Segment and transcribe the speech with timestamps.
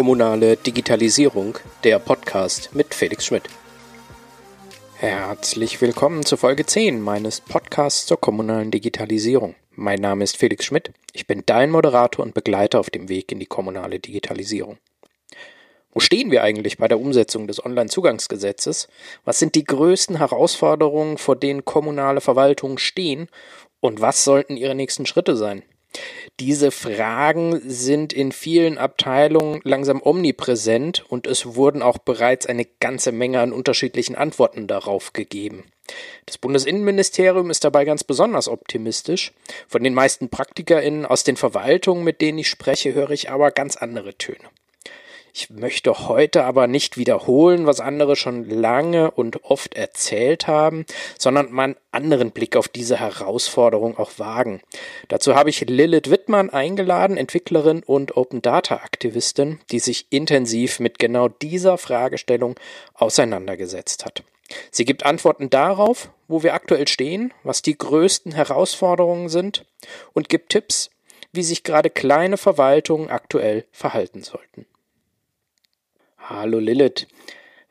[0.00, 3.50] Kommunale Digitalisierung, der Podcast mit Felix Schmidt.
[4.94, 9.56] Herzlich willkommen zu Folge 10 meines Podcasts zur kommunalen Digitalisierung.
[9.76, 13.40] Mein Name ist Felix Schmidt, ich bin dein Moderator und Begleiter auf dem Weg in
[13.40, 14.78] die kommunale Digitalisierung.
[15.92, 18.88] Wo stehen wir eigentlich bei der Umsetzung des Onlinezugangsgesetzes?
[19.24, 23.28] Was sind die größten Herausforderungen, vor denen kommunale Verwaltungen stehen?
[23.80, 25.62] Und was sollten ihre nächsten Schritte sein?
[26.38, 33.10] Diese Fragen sind in vielen Abteilungen langsam omnipräsent und es wurden auch bereits eine ganze
[33.10, 35.64] Menge an unterschiedlichen Antworten darauf gegeben.
[36.26, 39.32] Das Bundesinnenministerium ist dabei ganz besonders optimistisch.
[39.66, 43.76] Von den meisten PraktikerInnen aus den Verwaltungen, mit denen ich spreche, höre ich aber ganz
[43.76, 44.48] andere Töne.
[45.32, 50.86] Ich möchte heute aber nicht wiederholen, was andere schon lange und oft erzählt haben,
[51.18, 54.60] sondern mal einen anderen Blick auf diese Herausforderung auch wagen.
[55.08, 60.98] Dazu habe ich Lilith Wittmann eingeladen, Entwicklerin und Open Data Aktivistin, die sich intensiv mit
[60.98, 62.58] genau dieser Fragestellung
[62.94, 64.24] auseinandergesetzt hat.
[64.70, 69.64] Sie gibt Antworten darauf, wo wir aktuell stehen, was die größten Herausforderungen sind
[70.12, 70.90] und gibt Tipps,
[71.32, 74.66] wie sich gerade kleine Verwaltungen aktuell verhalten sollten.
[76.32, 77.08] Hallo Lilith.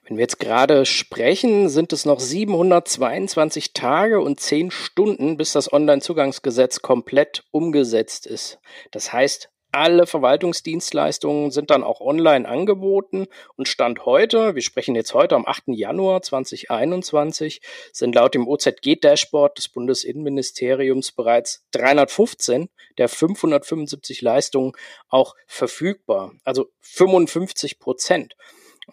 [0.04, 5.72] Wenn wir jetzt gerade sprechen, sind es noch 722 Tage und 10 Stunden, bis das
[5.72, 8.60] Onlinezugangsgesetz komplett umgesetzt ist.
[8.92, 15.14] Das heißt, alle Verwaltungsdienstleistungen sind dann auch online angeboten und Stand heute, wir sprechen jetzt
[15.14, 15.64] heute am 8.
[15.68, 24.74] Januar 2021, sind laut dem OZG-Dashboard des Bundesinnenministeriums bereits 315 der 575 Leistungen
[25.08, 28.36] auch verfügbar, also 55 Prozent.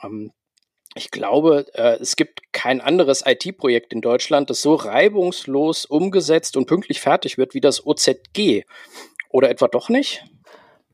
[0.02, 0.32] Ähm,
[0.94, 6.66] ich glaube, äh, es gibt kein anderes IT-Projekt in Deutschland, das so reibungslos umgesetzt und
[6.66, 8.64] pünktlich fertig wird wie das OZG.
[9.28, 10.24] Oder etwa doch nicht?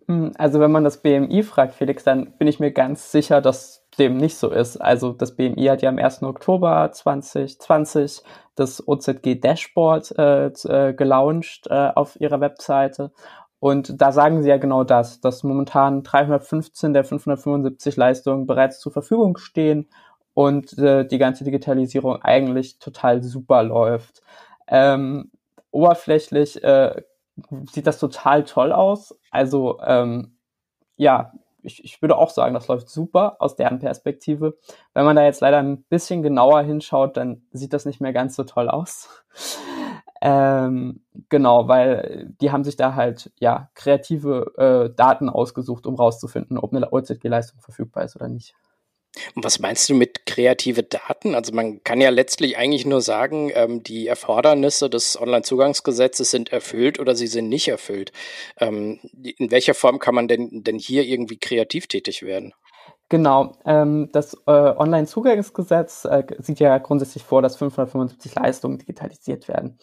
[0.08, 3.86] Hm, also wenn man das BMI fragt, Felix, dann bin ich mir ganz sicher, dass
[3.98, 4.78] dem nicht so ist.
[4.78, 6.22] Also das BMI hat ja am 1.
[6.22, 8.22] Oktober 2020
[8.54, 13.12] das OZG Dashboard äh, äh, gelauncht äh, auf ihrer Webseite.
[13.60, 18.92] Und da sagen sie ja genau das, dass momentan 315 der 575 Leistungen bereits zur
[18.92, 19.88] Verfügung stehen
[20.34, 24.22] und äh, die ganze Digitalisierung eigentlich total super läuft.
[24.66, 25.30] Ähm,
[25.70, 27.02] oberflächlich äh,
[27.72, 29.16] sieht das total toll aus.
[29.30, 30.36] Also ähm,
[30.96, 31.32] ja,
[31.62, 34.58] ich, ich würde auch sagen, das läuft super aus deren Perspektive.
[34.94, 38.34] Wenn man da jetzt leider ein bisschen genauer hinschaut, dann sieht das nicht mehr ganz
[38.36, 39.08] so toll aus.
[40.20, 44.52] ähm, genau, weil die haben sich da halt ja kreative
[44.90, 48.54] äh, Daten ausgesucht, um rauszufinden, ob eine OZG-Leistung verfügbar ist oder nicht.
[49.34, 51.34] Und was meinst du mit kreative Daten?
[51.34, 56.98] Also man kann ja letztlich eigentlich nur sagen, ähm, die Erfordernisse des Onlinezugangsgesetzes sind erfüllt
[56.98, 58.12] oder sie sind nicht erfüllt.
[58.58, 62.54] Ähm, in welcher Form kann man denn, denn hier irgendwie kreativ tätig werden?
[63.10, 69.78] Genau, ähm, das äh, Onlinezugangsgesetz äh, sieht ja grundsätzlich vor, dass 575 Leistungen digitalisiert werden.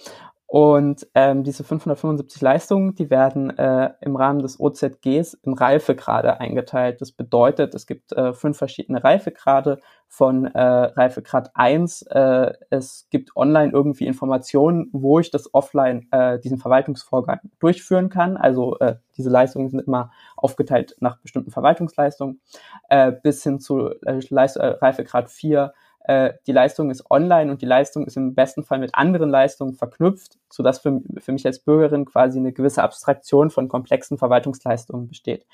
[0.52, 7.02] Und ähm, diese 575 Leistungen, die werden äh, im Rahmen des OZGs in Reifegrade eingeteilt.
[7.02, 9.78] Das bedeutet, es gibt äh, fünf verschiedene Reifegrade
[10.08, 12.02] von äh, Reifegrad 1.
[12.02, 18.36] Äh, es gibt online irgendwie Informationen, wo ich das offline, äh, diesen Verwaltungsvorgang durchführen kann.
[18.36, 22.42] Also äh, diese Leistungen sind immer aufgeteilt nach bestimmten Verwaltungsleistungen,
[22.90, 25.74] äh, bis hin zu äh, Leist äh, Reifegrad 4
[26.10, 29.76] äh, die Leistung ist online und die Leistung ist im besten Fall mit anderen Leistungen
[29.76, 35.46] verknüpft, sodass für, für mich als Bürgerin quasi eine gewisse Abstraktion von komplexen Verwaltungsleistungen besteht.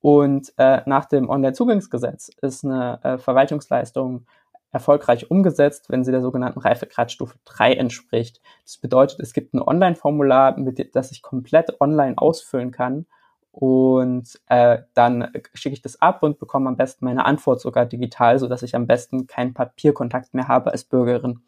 [0.00, 4.26] Und äh, nach dem Online-Zugangsgesetz ist eine äh, Verwaltungsleistung
[4.72, 8.40] erfolgreich umgesetzt, wenn sie der sogenannten Reifegradstufe 3 entspricht.
[8.64, 10.56] Das bedeutet, es gibt ein Online-Formular,
[10.92, 13.06] das ich komplett online ausfüllen kann
[13.52, 18.38] und äh, dann schicke ich das ab und bekomme am besten meine Antwort sogar digital,
[18.38, 21.40] so dass ich am besten keinen Papierkontakt mehr habe als Bürgerin.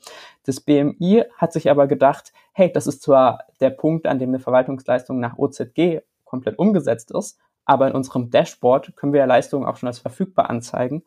[0.44, 4.40] Das BMI hat sich aber gedacht, hey, das ist zwar der Punkt, an dem eine
[4.40, 9.76] Verwaltungsleistung nach OZG komplett umgesetzt ist, aber in unserem Dashboard können wir ja Leistungen auch
[9.76, 11.04] schon als verfügbar anzeigen,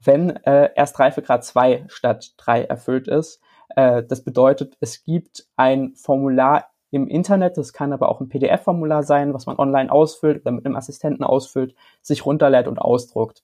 [0.00, 3.42] wenn äh, erst Reifegrad 2 statt 3 erfüllt ist.
[3.76, 7.56] Äh, das bedeutet, es gibt ein Formular im Internet.
[7.56, 11.24] Das kann aber auch ein PDF-Formular sein, was man online ausfüllt oder mit einem Assistenten
[11.24, 13.42] ausfüllt, sich runterlädt und ausdruckt.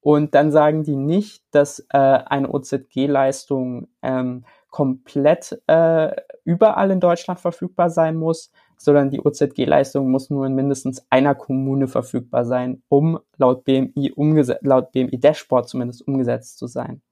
[0.00, 6.14] Und dann sagen die nicht, dass äh, eine OZG-Leistung ähm, komplett äh,
[6.44, 11.88] überall in Deutschland verfügbar sein muss, sondern die OZG-Leistung muss nur in mindestens einer Kommune
[11.88, 14.12] verfügbar sein, um laut BMI
[14.60, 17.02] laut BMI Dashboard zumindest umgesetzt zu sein.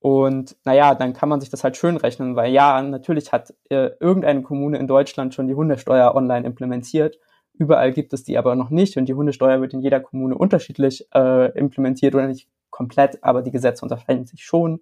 [0.00, 3.90] Und naja, dann kann man sich das halt schön rechnen, weil ja, natürlich hat äh,
[4.00, 7.18] irgendeine Kommune in Deutschland schon die Hundesteuer online implementiert.
[7.54, 11.08] Überall gibt es die aber noch nicht und die Hundesteuer wird in jeder Kommune unterschiedlich
[11.12, 14.80] äh, implementiert oder nicht komplett, aber die Gesetze unterscheiden sich schon.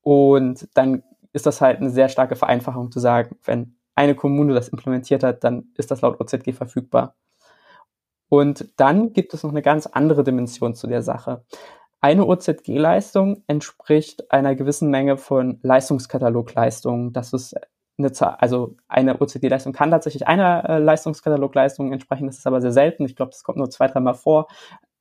[0.00, 4.68] Und dann ist das halt eine sehr starke Vereinfachung zu sagen, wenn eine Kommune das
[4.68, 7.14] implementiert hat, dann ist das laut OZG verfügbar.
[8.28, 11.44] Und dann gibt es noch eine ganz andere Dimension zu der Sache.
[12.04, 17.12] Eine OZG-Leistung entspricht einer gewissen Menge von Leistungskatalogleistungen.
[17.12, 17.54] Das ist
[17.96, 22.72] eine Zahl, also eine OZG-Leistung kann tatsächlich einer äh, Leistungskatalogleistung entsprechen, das ist aber sehr
[22.72, 23.04] selten.
[23.04, 24.48] Ich glaube, das kommt nur zwei, dreimal vor.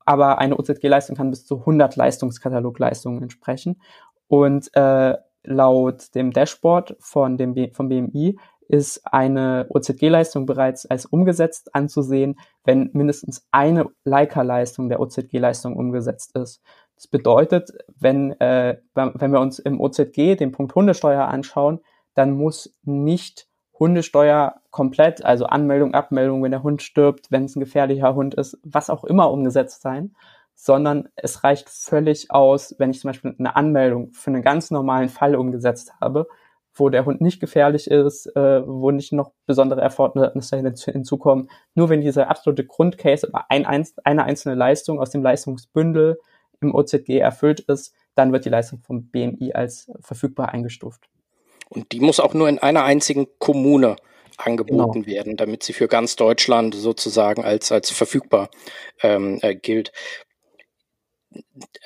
[0.06, 3.82] Aber eine OZG-Leistung kann bis zu 100 Leistungskatalogleistungen entsprechen.
[4.28, 8.38] Und äh, laut dem Dashboard von dem B vom BMI
[8.72, 16.62] ist eine OZG-Leistung bereits als umgesetzt anzusehen, wenn mindestens eine Leica-Leistung der OZG-Leistung umgesetzt ist.
[16.96, 21.82] Das bedeutet, wenn, äh, wenn wir uns im OZG den Punkt Hundesteuer anschauen,
[22.14, 23.48] dann muss nicht
[23.78, 28.58] Hundesteuer komplett, also Anmeldung, Abmeldung, wenn der Hund stirbt, wenn es ein gefährlicher Hund ist,
[28.64, 30.16] was auch immer umgesetzt sein,
[30.56, 35.10] sondern es reicht völlig aus, wenn ich zum Beispiel eine Anmeldung für einen ganz normalen
[35.10, 36.28] Fall umgesetzt habe,
[36.74, 41.50] wo der Hund nicht gefährlich ist, äh, wo nicht noch besondere Erfordernisse hinzukommen.
[41.76, 43.66] Nur wenn dieser absolute Grundcase oder ein,
[44.04, 46.20] eine einzelne Leistung aus dem Leistungsbündel
[46.62, 51.10] im OZG erfüllt ist, dann wird die Leistung vom BMI als verfügbar eingestuft.
[51.70, 53.96] Und die muss auch nur in einer einzigen Kommune
[54.38, 55.08] angeboten genau.
[55.08, 58.50] werden, damit sie für ganz Deutschland sozusagen als, als verfügbar
[59.02, 59.92] ähm, äh, gilt.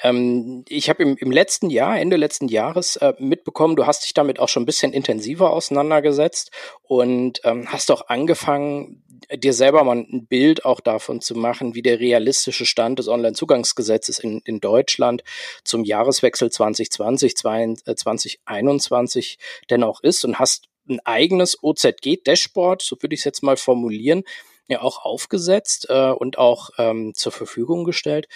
[0.02, 4.14] Ähm, ich habe im, im, letzten Jahr, Ende letzten Jahres, äh, mitbekommen, du hast dich
[4.14, 6.52] damit auch schon ein bisschen intensiver auseinandergesetzt
[6.84, 9.04] und ähm, hast auch angefangen,
[9.34, 14.20] dir selber mal ein Bild auch davon zu machen, wie der realistische Stand des Onlinezugangsgesetzes
[14.20, 15.24] in, in Deutschland
[15.64, 19.40] zum Jahreswechsel 2020, 2021
[19.70, 24.24] denn auch ist und hast ein eigenes OZG-Dashboard, so würde ich es jetzt mal formulieren,
[24.68, 28.28] ja auch aufgesetzt äh, und auch ähm, zur Verfügung gestellt.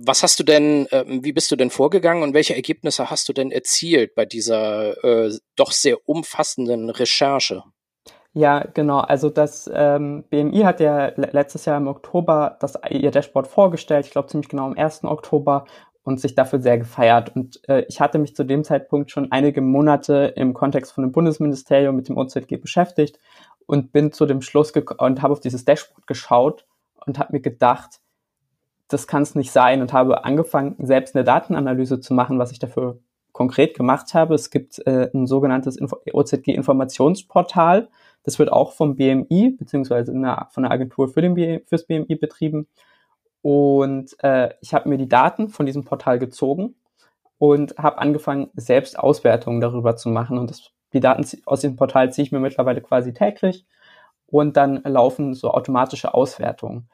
[0.00, 3.32] Was hast du denn, äh, wie bist du denn vorgegangen und welche Ergebnisse hast du
[3.32, 7.64] denn erzielt bei dieser äh, doch sehr umfassenden Recherche?
[8.32, 8.98] Ja, genau.
[8.98, 14.12] Also das ähm, BMI hat ja letztes Jahr im Oktober das ihr Dashboard vorgestellt, ich
[14.12, 15.02] glaube ziemlich genau am 1.
[15.02, 15.64] Oktober
[16.04, 17.34] und sich dafür sehr gefeiert.
[17.34, 21.12] Und äh, ich hatte mich zu dem Zeitpunkt schon einige Monate im Kontext von dem
[21.12, 23.18] Bundesministerium mit dem OZG beschäftigt
[23.66, 26.66] und bin zu dem Schluss und habe auf dieses Dashboard geschaut
[27.04, 28.00] und habe mir gedacht,
[28.88, 32.58] das kann es nicht sein und habe angefangen, selbst eine Datenanalyse zu machen, was ich
[32.58, 32.98] dafür
[33.32, 34.34] konkret gemacht habe.
[34.34, 37.88] Es gibt äh, ein sogenanntes Info OZG-Informationsportal.
[38.24, 42.66] Das wird auch vom BMI beziehungsweise von der Agentur für den BMI, fürs BMI betrieben.
[43.42, 46.74] Und äh, ich habe mir die Daten von diesem Portal gezogen
[47.38, 50.38] und habe angefangen, selbst Auswertungen darüber zu machen.
[50.38, 53.66] Und das, die Daten aus dem Portal ziehe ich mir mittlerweile quasi täglich.
[54.26, 56.88] Und dann laufen so automatische Auswertungen.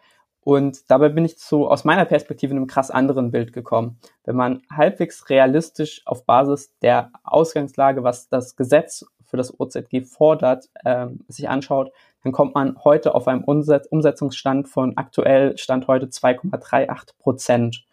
[0.44, 3.98] Und dabei bin ich zu, aus meiner Perspektive, einem krass anderen Bild gekommen.
[4.24, 10.68] Wenn man halbwegs realistisch auf Basis der Ausgangslage, was das Gesetz für das OZG fordert,
[10.84, 11.92] ähm, sich anschaut,
[12.22, 17.84] dann kommt man heute auf einen Umsetz Umsetzungsstand von aktuell Stand heute 2,38 Prozent.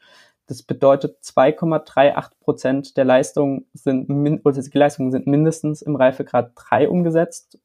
[0.47, 4.09] Das bedeutet, 2,38 Prozent der Leistungen sind,
[4.45, 7.57] oder die Leistungen sind mindestens im Reifegrad 3 umgesetzt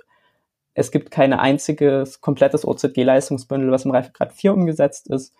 [0.79, 5.35] es gibt kein einziges komplettes OZG-Leistungsbündel, was im Reifegrad 4 umgesetzt ist.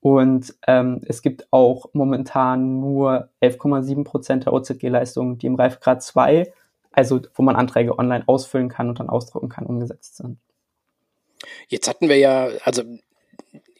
[0.00, 6.50] Und ähm, es gibt auch momentan nur 11,7 Prozent der OZG-Leistungen, die im Reifegrad 2,
[6.92, 10.38] also wo man Anträge online ausfüllen kann und dann ausdrucken kann, umgesetzt sind.
[11.68, 12.82] Jetzt hatten wir ja, also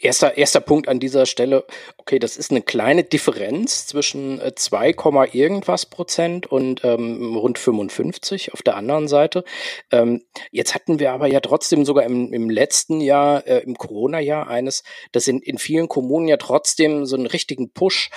[0.03, 1.67] Erster, erster Punkt an dieser Stelle,
[1.99, 8.55] okay, das ist eine kleine Differenz zwischen 2, äh, irgendwas Prozent und ähm, rund 55
[8.55, 9.45] auf der anderen Seite.
[9.93, 14.49] Ähm, jetzt hatten wir aber ja trotzdem sogar im, im letzten Jahr, äh, im Corona-Jahr
[14.49, 18.09] eines, das in, in vielen Kommunen ja trotzdem so einen richtigen Push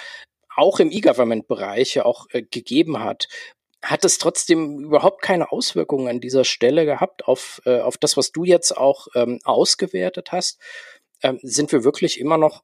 [0.56, 3.28] auch im E-Government-Bereich ja auch äh, gegeben hat
[3.84, 8.32] hat es trotzdem überhaupt keine Auswirkungen an dieser Stelle gehabt auf, äh, auf das, was
[8.32, 10.60] du jetzt auch ähm, ausgewertet hast?
[11.24, 12.64] Ähm, sind wir wirklich immer noch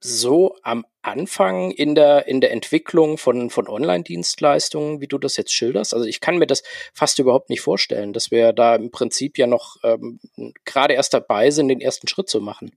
[0.00, 5.52] so am Anfang in der, in der Entwicklung von, von Online-Dienstleistungen, wie du das jetzt
[5.52, 5.94] schilderst?
[5.94, 9.46] Also ich kann mir das fast überhaupt nicht vorstellen, dass wir da im Prinzip ja
[9.46, 10.20] noch ähm,
[10.64, 12.72] gerade erst dabei sind, den ersten Schritt zu machen.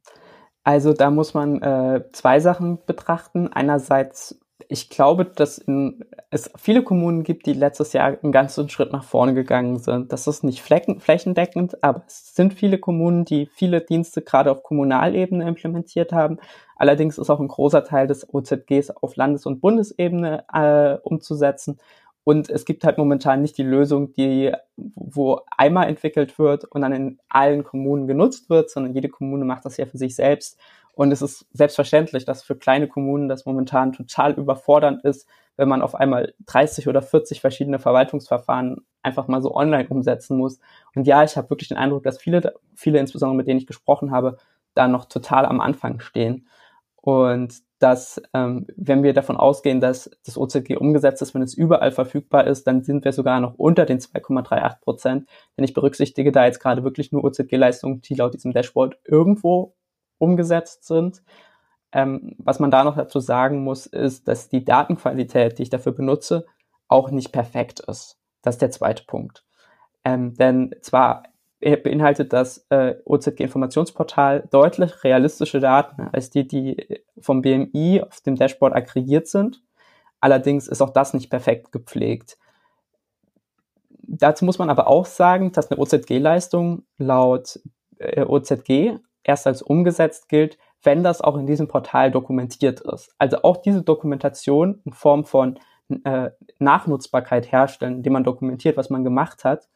[0.64, 3.48] Also da muss man äh, zwei Sachen betrachten.
[3.52, 8.92] Einerseits ich glaube, dass in, es viele Kommunen gibt, die letztes Jahr einen ganzen Schritt
[8.92, 10.12] nach vorne gegangen sind.
[10.12, 14.63] Das ist nicht flecken, flächendeckend, aber es sind viele Kommunen, die viele Dienste gerade auf
[14.63, 16.38] Kommunalebene implementiert haben.
[16.75, 21.80] Allerdings ist auch ein großer Teil des OZGs auf Landes- und Bundesebene äh, umzusetzen.
[22.24, 26.94] Und es gibt halt momentan nicht die Lösung, die, wo einmal entwickelt wird und dann
[26.94, 30.60] in allen Kommunen genutzt wird, sondern jede Kommune macht das ja für sich selbst.
[31.00, 35.82] Und es ist selbstverständlich, dass für kleine Kommunen das momentan total überfordernd ist, wenn man
[35.82, 40.60] auf einmal 30 oder 40 verschiedene Verwaltungsverfahren einfach mal so online umsetzen muss.
[40.94, 44.12] Und ja, ich habe wirklich den Eindruck, dass viele, viele insbesondere mit denen ich gesprochen
[44.12, 44.39] habe,
[44.74, 46.50] da noch total am Anfang stehen.
[46.98, 51.94] Und dass, ähm, wenn wir davon ausgehen, dass das OZG umgesetzt ist, wenn es überall
[51.94, 55.29] verfügbar ist, dann sind wir sogar noch unter den 2,38 Prozent.
[55.56, 59.75] Denn ich berücksichtige da jetzt gerade wirklich nur OZG-Leistungen, die laut diesem Dashboard irgendwo
[60.20, 61.24] umgesetzt sind.
[61.92, 65.92] Ähm, was man da noch dazu sagen muss, ist, dass die Datenqualität, die ich dafür
[65.92, 66.46] benutze,
[66.88, 68.20] auch nicht perfekt ist.
[68.42, 69.44] Das ist der zweite Punkt.
[70.04, 71.24] Ähm, denn zwar
[71.60, 78.74] beinhaltet das äh, OZG-Informationsportal deutlich realistische Daten als die, die vom BMI auf dem Dashboard
[78.74, 79.62] aggregiert sind.
[80.22, 82.38] Allerdings ist auch das nicht perfekt gepflegt.
[83.90, 87.60] Dazu muss man aber auch sagen, dass eine OZG-Leistung laut
[88.00, 93.14] äh, OZG erst als umgesetzt gilt, wenn das auch in diesem Portal dokumentiert ist.
[93.18, 95.60] Also auch diese Dokumentation in Form von
[96.04, 99.68] äh, Nachnutzbarkeit herstellen, indem man dokumentiert, was man gemacht hat,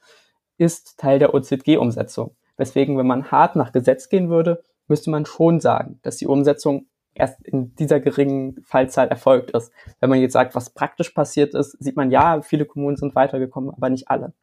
[0.57, 2.35] ist Teil der OZG-Umsetzung.
[2.57, 6.87] Weswegen, wenn man hart nach Gesetz gehen würde, müsste man schon sagen, dass die Umsetzung
[7.15, 9.71] erst in dieser geringen Fallzahl erfolgt ist.
[9.99, 13.71] Wenn man jetzt sagt, was praktisch passiert ist, sieht man, ja, viele Kommunen sind weitergekommen,
[13.71, 14.33] aber nicht alle.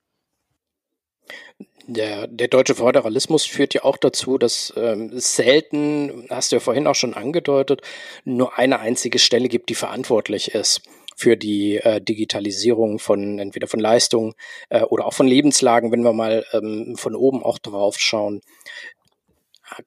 [1.93, 6.87] Der, der deutsche Föderalismus führt ja auch dazu, dass ähm, selten, hast du ja vorhin
[6.87, 7.83] auch schon angedeutet,
[8.25, 10.83] nur eine einzige Stelle gibt, die verantwortlich ist
[11.17, 14.35] für die äh, Digitalisierung von entweder von Leistungen
[14.69, 18.41] äh, oder auch von Lebenslagen, wenn wir mal ähm, von oben auch drauf schauen.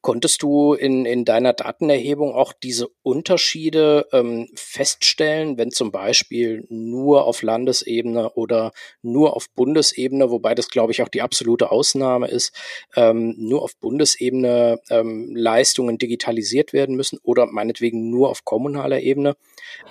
[0.01, 7.25] Konntest du in, in deiner Datenerhebung auch diese Unterschiede ähm, feststellen, wenn zum Beispiel nur
[7.25, 8.71] auf Landesebene oder
[9.01, 12.53] nur auf Bundesebene, wobei das glaube ich auch die absolute Ausnahme ist,
[12.95, 19.35] ähm, nur auf Bundesebene ähm, Leistungen digitalisiert werden müssen oder meinetwegen nur auf kommunaler Ebene?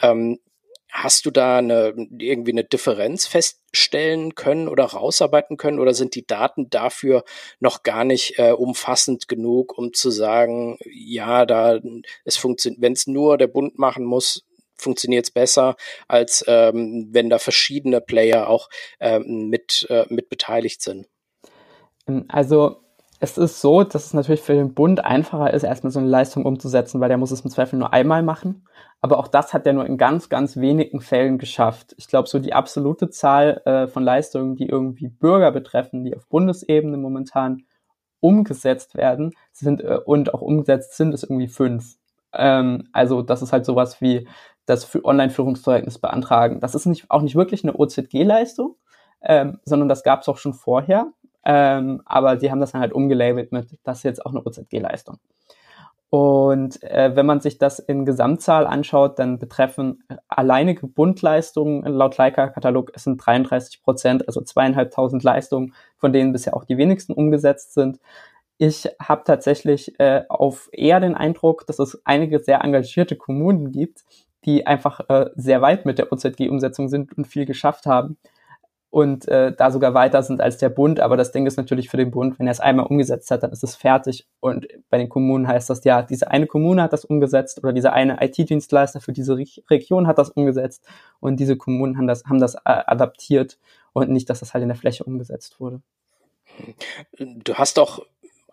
[0.03, 0.39] Ähm,
[0.95, 6.27] Hast du da eine, irgendwie eine Differenz feststellen können oder rausarbeiten können oder sind die
[6.27, 7.25] Daten dafür
[7.61, 11.81] noch gar nicht äh, umfassend genug, um zu sagen, ja, da
[12.25, 14.45] es funktioniert, wenn es nur der Bund machen muss,
[14.77, 15.77] funktioniert es besser,
[16.09, 18.69] als ähm, wenn da verschiedene Player auch
[19.01, 21.09] ähm, mit, äh, mit beteiligt sind?
[22.29, 22.82] Also
[23.23, 26.45] es ist so, dass es natürlich für den Bund einfacher ist, erstmal so eine Leistung
[26.45, 28.67] umzusetzen, weil der muss es im Zweifel nur einmal machen.
[29.01, 31.95] Aber auch das hat er nur in ganz, ganz wenigen Fällen geschafft.
[31.99, 36.27] Ich glaube, so die absolute Zahl äh, von Leistungen, die irgendwie Bürger betreffen, die auf
[36.29, 37.63] Bundesebene momentan
[38.19, 41.99] umgesetzt werden sind äh, und auch umgesetzt sind, ist irgendwie fünf.
[42.33, 44.27] Ähm, also das ist halt sowas wie
[44.67, 46.59] das Online-Führungszeugnis beantragen.
[46.59, 48.75] Das ist nicht, auch nicht wirklich eine OZG-Leistung,
[49.23, 51.13] ähm, sondern das gab es auch schon vorher.
[51.45, 55.19] Ähm, aber die haben das dann halt umgelabelt mit, das ist jetzt auch eine OZG-Leistung.
[56.15, 62.93] Und äh, wenn man sich das in Gesamtzahl anschaut, dann betreffen alleinige Bundleistungen laut Leica-Katalog,
[62.95, 67.99] es sind 33 Prozent, also zweieinhalbtausend Leistungen, von denen bisher auch die wenigsten umgesetzt sind.
[68.59, 74.05] Ich habe tatsächlich äh, auf eher den Eindruck, dass es einige sehr engagierte Kommunen gibt,
[74.45, 78.19] die einfach äh, sehr weit mit der OZG-Umsetzung sind und viel geschafft haben
[78.93, 81.01] und äh, da sogar weiter sind als der Bund.
[81.01, 83.51] Aber das Ding ist natürlich für den Bund, wenn er es einmal umgesetzt hat, dann
[83.51, 84.27] ist es fertig.
[84.39, 87.95] Und bei den Kommunen heißt das ja, diese eine Kommune hat das umgesetzt oder dieser
[87.95, 90.85] eine IT-Dienstleister für diese Re Region hat das umgesetzt
[91.21, 93.59] und diese Kommunen haben das, haben das äh, adaptiert
[93.95, 95.81] und nicht, dass das halt in der Fläche umgesetzt wurde.
[97.19, 98.05] Du hast doch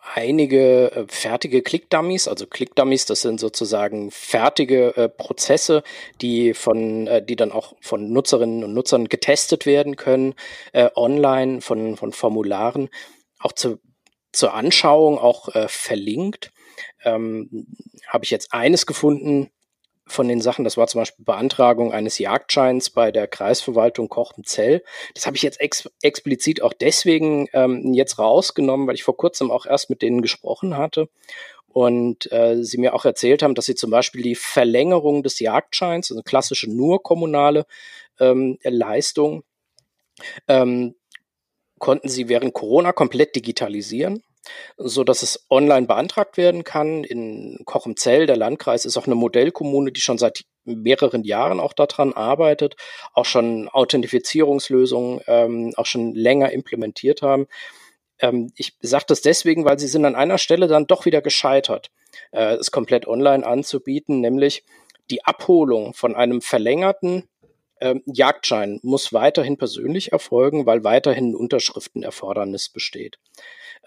[0.01, 2.27] einige äh, fertige Click-Dummies.
[2.27, 5.84] Also Click-Dummies, das sind sozusagen fertige äh, Prozesse,
[6.22, 10.36] die von, äh, die dann auch von Nutzerinnen und Nutzern getestet werden können,
[10.74, 12.89] äh, online von, von Formularen,
[13.39, 13.79] auch zu,
[14.32, 16.51] zur Anschauung auch äh, verlinkt.
[17.03, 17.68] Ähm,
[18.08, 19.51] Habe ich jetzt eines gefunden,
[20.10, 24.84] von den Sachen, das war zum Beispiel Beantragung eines Jagdscheins bei der Kreisverwaltung Kochenzell.
[25.13, 29.51] Das habe ich jetzt ex explizit auch deswegen ähm, jetzt rausgenommen, weil ich vor kurzem
[29.51, 31.10] auch erst mit denen gesprochen hatte
[31.68, 36.12] und äh, sie mir auch erzählt haben, dass sie zum Beispiel die Verlängerung des Jagdscheins,
[36.12, 37.66] also klassische nur kommunale
[38.20, 39.44] ähm, Leistung,
[40.48, 40.96] ähm,
[41.78, 44.24] konnten sie während Corona komplett digitalisieren
[44.77, 47.03] so dass es online beantragt werden kann.
[47.03, 52.13] In Kochemzell, der Landkreis, ist auch eine Modellkommune, die schon seit mehreren Jahren auch daran
[52.13, 52.75] arbeitet,
[53.13, 57.48] auch schon Authentifizierungslösungen ähm, auch schon länger implementiert haben.
[58.19, 61.89] Ähm, ich sage das deswegen, weil sie sind an einer Stelle dann doch wieder gescheitert,
[62.31, 64.63] äh, es komplett online anzubieten, nämlich
[65.10, 67.27] die Abholung von einem verlängerten
[67.81, 73.19] ähm, Jagdschein muss weiterhin persönlich erfolgen, weil weiterhin ein Unterschriftenerfordernis besteht.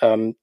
[0.03, 0.37] Ähm,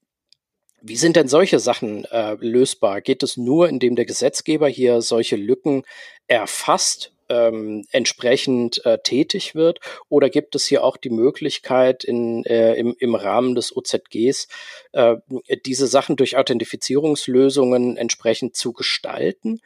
[0.82, 3.02] wie sind denn solche Sachen äh, lösbar?
[3.02, 5.84] Geht es nur, indem der Gesetzgeber hier solche Lücken
[6.28, 9.80] erfasst, ähm, entsprechend äh, tätig wird?
[10.08, 14.48] Oder gibt es hier auch die Möglichkeit, in, äh, im, im Rahmen des OZGs
[14.94, 15.18] äh,
[15.66, 19.60] diese Sachen durch Authentifizierungslösungen entsprechend zu gestalten?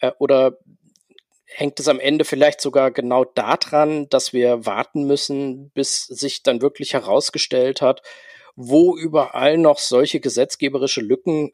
[0.00, 0.58] Äh, oder
[1.44, 6.60] hängt es am Ende vielleicht sogar genau daran, dass wir warten müssen, bis sich dann
[6.60, 8.02] wirklich herausgestellt hat,
[8.56, 11.52] wo überall noch solche gesetzgeberische Lücken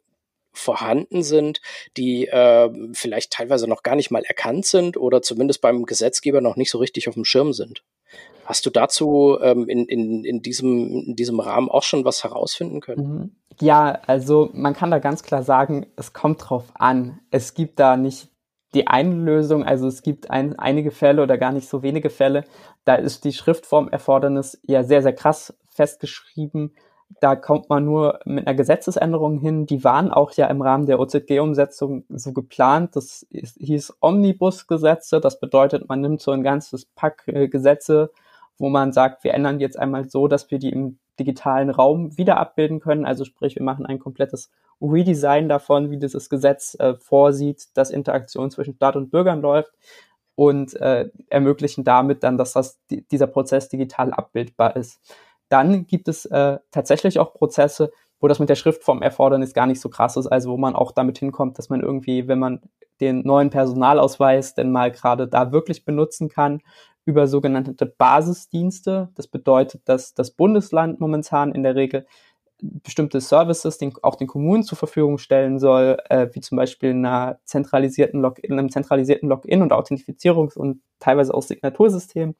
[0.53, 1.61] vorhanden sind,
[1.97, 6.55] die äh, vielleicht teilweise noch gar nicht mal erkannt sind oder zumindest beim Gesetzgeber noch
[6.55, 7.83] nicht so richtig auf dem Schirm sind.
[8.45, 12.81] Hast du dazu ähm, in, in, in, diesem, in diesem Rahmen auch schon was herausfinden
[12.81, 13.07] können?
[13.07, 13.35] Mhm.
[13.61, 17.19] Ja, also man kann da ganz klar sagen, es kommt drauf an.
[17.31, 18.29] Es gibt da nicht
[18.73, 22.43] die eine Lösung, also es gibt ein, einige Fälle oder gar nicht so wenige Fälle,
[22.85, 26.75] da ist die Schriftformerfordernis ja sehr, sehr krass festgeschrieben.
[27.19, 29.65] Da kommt man nur mit einer Gesetzesänderung hin.
[29.65, 32.95] Die waren auch ja im Rahmen der OZG-Umsetzung so geplant.
[32.95, 35.21] Das hieß Omnibus-Gesetze.
[35.21, 38.11] Das bedeutet, man nimmt so ein ganzes Pack äh, Gesetze,
[38.57, 42.37] wo man sagt, wir ändern jetzt einmal so, dass wir die im digitalen Raum wieder
[42.37, 43.05] abbilden können.
[43.05, 48.51] Also sprich, wir machen ein komplettes Redesign davon, wie dieses Gesetz äh, vorsieht, dass Interaktion
[48.51, 49.71] zwischen Staat und Bürgern läuft
[50.35, 54.99] und äh, ermöglichen damit dann, dass das, die, dieser Prozess digital abbildbar ist.
[55.53, 59.87] Dann gibt es äh, tatsächlich auch Prozesse, wo das mit der Schriftformerfordernis gar nicht so
[59.87, 62.61] krass ist, also wo man auch damit hinkommt, dass man irgendwie, wenn man
[62.99, 66.61] den neuen Personalausweis denn mal gerade da wirklich benutzen kann,
[67.05, 69.09] über sogenannte Basisdienste.
[69.13, 72.07] Das bedeutet, dass das Bundesland momentan in der Regel
[72.59, 77.37] bestimmte Services den, auch den Kommunen zur Verfügung stellen soll, äh, wie zum Beispiel einer
[77.45, 82.33] zentralisierten Login, einem zentralisierten Login und Authentifizierungs- und teilweise auch Signatursystem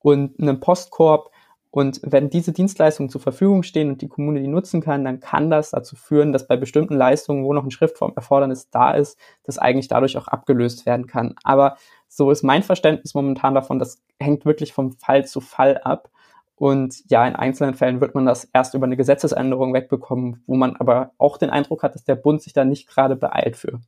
[0.00, 1.30] und einem Postkorb.
[1.72, 5.48] Und wenn diese Dienstleistungen zur Verfügung stehen und die Kommune die nutzen kann, dann kann
[5.48, 9.88] das dazu führen, dass bei bestimmten Leistungen, wo noch ein Schriftformerfordernis da ist, das eigentlich
[9.88, 11.34] dadurch auch abgelöst werden kann.
[11.44, 16.10] Aber so ist mein Verständnis momentan davon, das hängt wirklich vom Fall zu Fall ab.
[16.56, 20.76] Und ja, in einzelnen Fällen wird man das erst über eine Gesetzesänderung wegbekommen, wo man
[20.76, 23.80] aber auch den Eindruck hat, dass der Bund sich da nicht gerade beeilt für.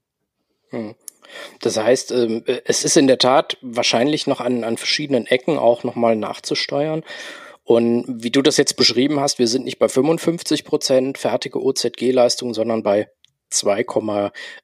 [0.70, 0.94] Hm.
[1.60, 5.84] Das heißt, ähm, es ist in der Tat wahrscheinlich noch an, an verschiedenen Ecken auch
[5.84, 7.02] nochmal nachzusteuern.
[7.64, 12.54] Und wie du das jetzt beschrieben hast, wir sind nicht bei 55 Prozent fertige OZG-Leistungen,
[12.54, 13.08] sondern bei
[13.54, 13.86] 2,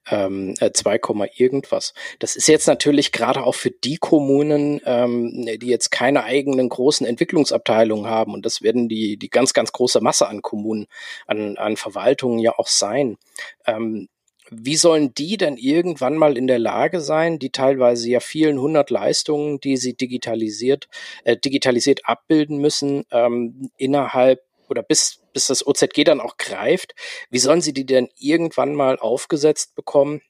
[0.09, 1.93] ähm, 2, äh, irgendwas.
[2.19, 7.07] Das ist jetzt natürlich gerade auch für die Kommunen, ähm, die jetzt keine eigenen großen
[7.07, 10.87] Entwicklungsabteilungen haben und das werden die, die ganz, ganz große Masse an Kommunen,
[11.25, 13.17] an, an Verwaltungen ja auch sein.
[13.65, 14.09] Ähm,
[14.53, 18.89] wie sollen die denn irgendwann mal in der Lage sein, die teilweise ja vielen hundert
[18.89, 20.89] Leistungen, die sie digitalisiert,
[21.23, 26.95] äh, digitalisiert abbilden müssen, ähm, innerhalb oder bis, bis das OZG dann auch greift,
[27.29, 30.21] wie sollen sie die denn irgendwann mal aufgesetzt bekommen,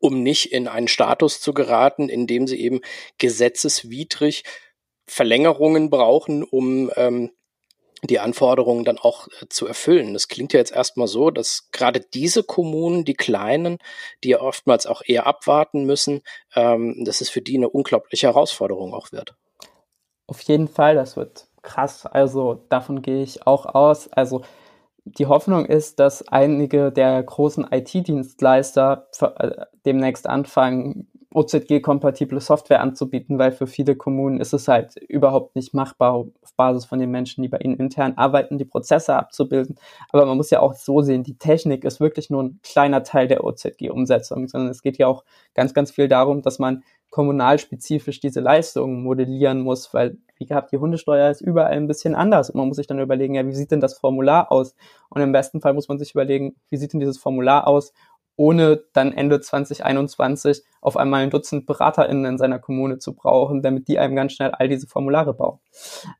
[0.00, 2.80] um nicht in einen Status zu geraten, in dem sie eben
[3.16, 4.44] gesetzeswidrig
[5.06, 7.30] Verlängerungen brauchen, um ähm,
[8.02, 10.12] die Anforderungen dann auch äh, zu erfüllen.
[10.12, 13.78] Das klingt ja jetzt erstmal so, dass gerade diese Kommunen, die kleinen,
[14.24, 16.22] die ja oftmals auch eher abwarten müssen,
[16.54, 19.34] ähm, dass es für die eine unglaubliche Herausforderung auch wird.
[20.26, 22.06] Auf jeden Fall, das wird krass.
[22.06, 24.08] Also davon gehe ich auch aus.
[24.12, 24.42] Also
[25.04, 33.52] die Hoffnung ist, dass einige der großen IT-Dienstleister äh, demnächst anfangen, OZG-kompatible Software anzubieten, weil
[33.52, 37.48] für viele Kommunen ist es halt überhaupt nicht machbar, auf Basis von den Menschen, die
[37.48, 39.76] bei ihnen intern arbeiten, die Prozesse abzubilden.
[40.10, 43.28] Aber man muss ja auch so sehen, die Technik ist wirklich nur ein kleiner Teil
[43.28, 48.40] der OZG-Umsetzung, sondern es geht ja auch ganz, ganz viel darum, dass man kommunalspezifisch diese
[48.40, 52.50] Leistungen modellieren muss, weil, wie gehabt, die Hundesteuer ist überall ein bisschen anders.
[52.50, 54.74] Und man muss sich dann überlegen, ja, wie sieht denn das Formular aus?
[55.08, 57.92] Und im besten Fall muss man sich überlegen, wie sieht denn dieses Formular aus,
[58.38, 63.88] ohne dann Ende 2021 auf einmal ein Dutzend BeraterInnen in seiner Kommune zu brauchen, damit
[63.88, 65.58] die einem ganz schnell all diese Formulare bauen.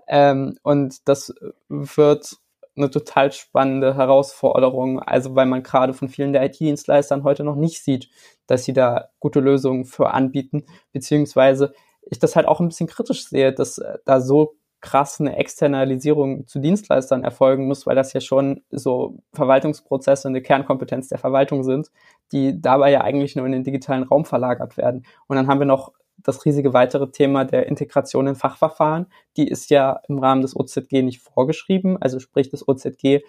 [0.09, 1.33] Ähm, und das
[1.69, 2.37] wird
[2.77, 7.83] eine total spannende Herausforderung, also weil man gerade von vielen der IT-Dienstleistern heute noch nicht
[7.83, 8.11] sieht,
[8.47, 13.29] dass sie da gute Lösungen für anbieten, beziehungsweise ich das halt auch ein bisschen kritisch
[13.29, 18.21] sehe, dass äh, da so krass eine Externalisierung zu Dienstleistern erfolgen muss, weil das ja
[18.21, 21.91] schon so Verwaltungsprozesse eine Kernkompetenz der Verwaltung sind,
[22.33, 25.05] die dabei ja eigentlich nur in den digitalen Raum verlagert werden.
[25.27, 29.07] Und dann haben wir noch das riesige weitere Thema der Integration in Fachverfahren.
[29.37, 32.01] Die ist ja im Rahmen des OZG nicht vorgeschrieben.
[32.01, 33.23] Also sprich, das OZG äh,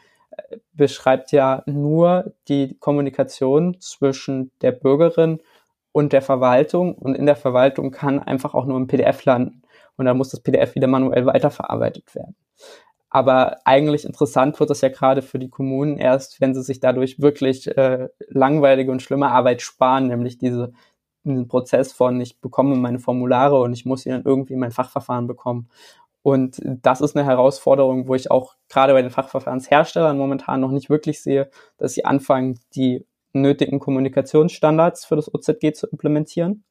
[0.74, 5.40] beschreibt ja nur die Kommunikation zwischen der Bürgerin
[5.92, 6.96] und der Verwaltung.
[6.96, 9.62] Und in der Verwaltung kann einfach auch nur ein PDF landen
[10.00, 12.36] und dann muss das PDF wieder manuell weiterverarbeitet werden.
[13.10, 17.20] Aber eigentlich interessant wird das ja gerade für die Kommunen erst, wenn sie sich dadurch
[17.20, 20.72] wirklich äh, langweilige und schlimme Arbeit sparen, nämlich diese,
[21.26, 24.72] diesen Prozess von, ich bekomme meine Formulare und ich muss sie dann irgendwie in mein
[24.72, 25.70] Fachverfahren bekommen.
[26.22, 30.90] Und das ist eine Herausforderung, wo ich auch gerade bei den Fachverfahrensherstellern momentan noch nicht
[30.90, 36.64] wirklich sehe, dass sie anfangen, die nötigen Kommunikationsstandards für das OZG zu implementieren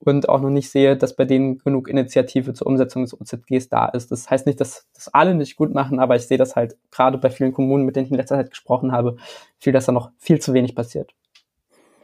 [0.00, 3.86] und auch noch nicht sehe, dass bei denen genug Initiative zur Umsetzung des OZGs da
[3.86, 4.10] ist.
[4.10, 7.18] Das heißt nicht, dass das alle nicht gut machen, aber ich sehe das halt gerade
[7.18, 9.16] bei vielen Kommunen, mit denen ich in letzter Zeit gesprochen habe,
[9.58, 11.12] viel, dass da noch viel zu wenig passiert.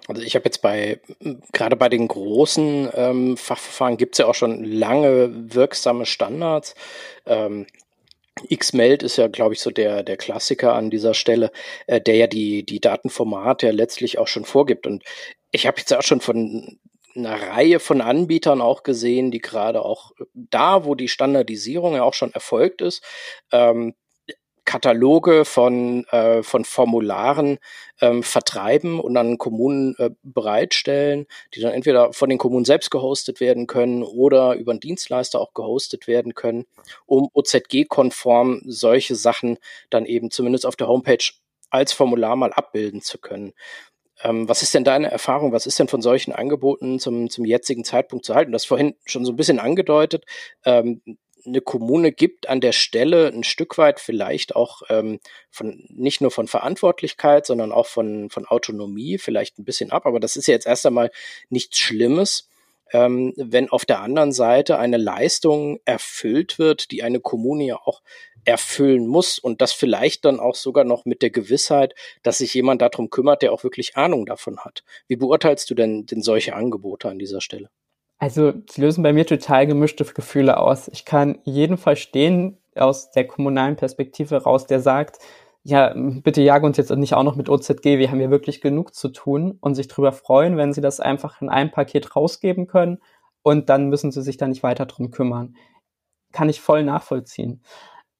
[0.08, 1.00] Also ich habe jetzt bei,
[1.52, 6.74] gerade bei den großen ähm, Fachverfahren gibt es ja auch schon lange wirksame Standards.
[7.24, 7.66] Ähm,
[8.54, 11.50] Xmeld ist ja, glaube ich, so der, der Klassiker an dieser Stelle,
[11.86, 14.86] äh, der ja die, die Datenformate ja letztlich auch schon vorgibt.
[14.86, 15.02] Und
[15.50, 16.78] ich habe jetzt auch schon von
[17.16, 22.14] einer Reihe von Anbietern auch gesehen, die gerade auch da, wo die Standardisierung ja auch
[22.14, 23.02] schon erfolgt ist,
[23.52, 23.94] ähm,
[24.66, 27.58] Kataloge von, äh, von Formularen
[28.00, 33.40] ähm, vertreiben und dann Kommunen äh, bereitstellen, die dann entweder von den Kommunen selbst gehostet
[33.40, 36.66] werden können oder über einen Dienstleister auch gehostet werden können,
[37.06, 41.24] um OZG-konform solche Sachen dann eben zumindest auf der Homepage
[41.70, 43.52] als Formular mal abbilden zu können.
[44.22, 45.52] Ähm, was ist denn deine Erfahrung?
[45.52, 48.52] Was ist denn von solchen Angeboten zum, zum jetzigen Zeitpunkt zu halten?
[48.52, 50.24] Du hast vorhin schon so ein bisschen angedeutet.
[50.64, 51.02] Ähm,
[51.46, 56.30] eine Kommune gibt an der Stelle ein Stück weit vielleicht auch ähm, von nicht nur
[56.30, 60.06] von Verantwortlichkeit, sondern auch von, von Autonomie vielleicht ein bisschen ab.
[60.06, 61.10] Aber das ist ja jetzt erst einmal
[61.48, 62.48] nichts Schlimmes,
[62.92, 68.02] ähm, wenn auf der anderen Seite eine Leistung erfüllt wird, die eine Kommune ja auch
[68.46, 72.82] erfüllen muss und das vielleicht dann auch sogar noch mit der Gewissheit, dass sich jemand
[72.82, 74.84] darum kümmert, der auch wirklich Ahnung davon hat.
[75.08, 77.68] Wie beurteilst du denn, denn solche Angebote an dieser Stelle?
[78.18, 80.88] Also, sie lösen bei mir total gemischte Gefühle aus.
[80.88, 85.18] Ich kann jeden verstehen aus der kommunalen Perspektive raus, der sagt,
[85.62, 88.94] ja, bitte jag uns jetzt nicht auch noch mit OZG, wir haben ja wirklich genug
[88.94, 92.98] zu tun und sich darüber freuen, wenn sie das einfach in einem Paket rausgeben können
[93.42, 95.56] und dann müssen sie sich da nicht weiter drum kümmern.
[96.32, 97.62] Kann ich voll nachvollziehen.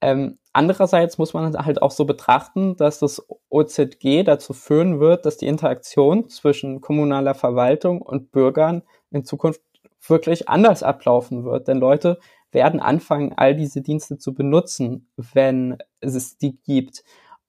[0.01, 5.37] Ähm, andererseits muss man halt auch so betrachten, dass das OZG dazu führen wird, dass
[5.39, 9.63] die Interaktion zwischen kommunaler Verwaltung und Bürgern in Zukunft
[10.07, 11.69] wirklich anders ablaufen wird.
[11.69, 12.19] Denn Leute
[12.53, 17.05] werden anfangen, all diese Dienste zu benutzen, wenn es die gibt.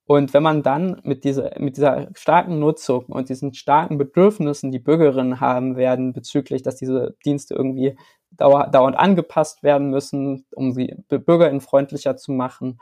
[0.08, 4.80] Und wenn man dann mit dieser, mit dieser starken Nutzung und diesen starken Bedürfnissen, die
[4.80, 7.98] Bürgerinnen haben werden bezüglich, dass diese Dienste irgendwie
[8.32, 12.80] dauer, dauernd angepasst werden müssen, um sie bürgerinnenfreundlicher zu machen,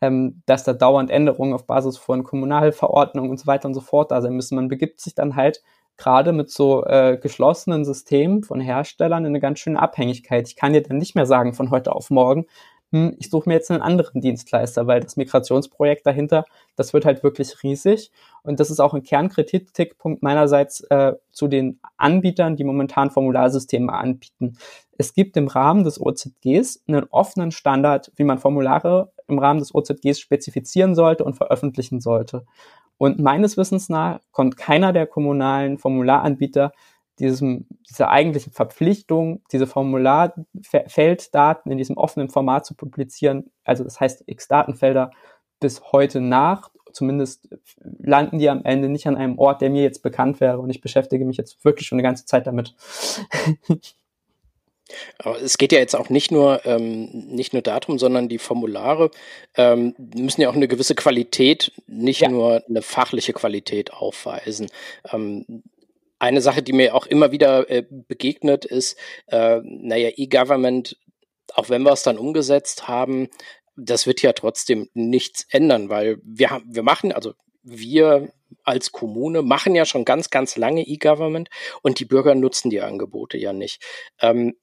[0.00, 4.12] ähm, dass da dauernd Änderungen auf Basis von Kommunalverordnungen und so weiter und so fort
[4.12, 4.54] da sein müssen.
[4.54, 5.62] Man begibt sich dann halt
[5.96, 10.46] gerade mit so äh, geschlossenen Systemen von Herstellern in eine ganz schöne Abhängigkeit.
[10.46, 12.46] Ich kann dir dann nicht mehr sagen von heute auf morgen,
[12.92, 17.22] hm, ich suche mir jetzt einen anderen Dienstleister, weil das Migrationsprojekt dahinter, das wird halt
[17.22, 18.10] wirklich riesig.
[18.42, 24.56] Und das ist auch ein Kernkritikpunkt meinerseits äh, zu den Anbietern, die momentan Formularsysteme anbieten.
[24.98, 29.74] Es gibt im Rahmen des OZGs einen offenen Standard, wie man Formulare im Rahmen des
[29.74, 32.44] OZGs spezifizieren sollte und veröffentlichen sollte.
[32.98, 36.72] Und meines Wissens nach kommt keiner der kommunalen Formularanbieter
[37.20, 44.24] diesem, dieser eigentlichen Verpflichtung, diese Formularfelddaten in diesem offenen Format zu publizieren, also das heißt
[44.26, 45.12] x Datenfelder,
[45.60, 46.70] bis heute nach.
[46.92, 47.48] Zumindest
[47.82, 50.80] landen die am Ende nicht an einem Ort, der mir jetzt bekannt wäre und ich
[50.80, 52.74] beschäftige mich jetzt wirklich schon eine ganze Zeit damit.
[55.18, 59.10] Aber es geht ja jetzt auch nicht nur, ähm, nicht nur darum, sondern die Formulare
[59.56, 62.28] ähm, müssen ja auch eine gewisse Qualität, nicht ja.
[62.28, 64.68] nur eine fachliche Qualität aufweisen.
[65.12, 65.62] Ähm,
[66.20, 70.96] eine Sache, die mir auch immer wieder äh, begegnet, ist, äh, naja, E-Government,
[71.54, 73.28] auch wenn wir es dann umgesetzt haben,
[73.76, 78.32] das wird ja trotzdem nichts ändern, weil wir haben, wir machen, also wir
[78.64, 81.48] als Kommune machen ja schon ganz, ganz lange E-Government
[81.82, 83.82] und die Bürger nutzen die Angebote ja nicht.
[84.20, 84.54] Ähm,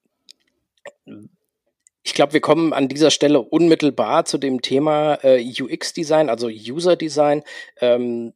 [2.04, 7.44] ich glaube, wir kommen an dieser Stelle unmittelbar zu dem Thema äh, UX-Design, also User-Design.
[7.82, 8.34] Ähm,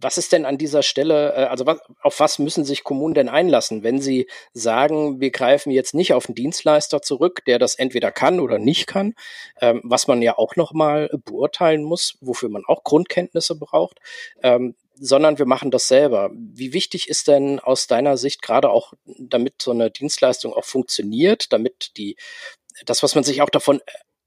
[0.00, 3.28] was ist denn an dieser Stelle, äh, also was, auf was müssen sich Kommunen denn
[3.28, 8.12] einlassen, wenn sie sagen, wir greifen jetzt nicht auf einen Dienstleister zurück, der das entweder
[8.12, 9.14] kann oder nicht kann,
[9.60, 13.98] ähm, was man ja auch nochmal beurteilen muss, wofür man auch Grundkenntnisse braucht,
[14.42, 16.30] ähm, sondern wir machen das selber.
[16.32, 21.52] Wie wichtig ist denn aus deiner Sicht gerade auch, damit so eine Dienstleistung auch funktioniert,
[21.52, 22.16] damit die
[22.84, 23.80] das, was man sich auch davon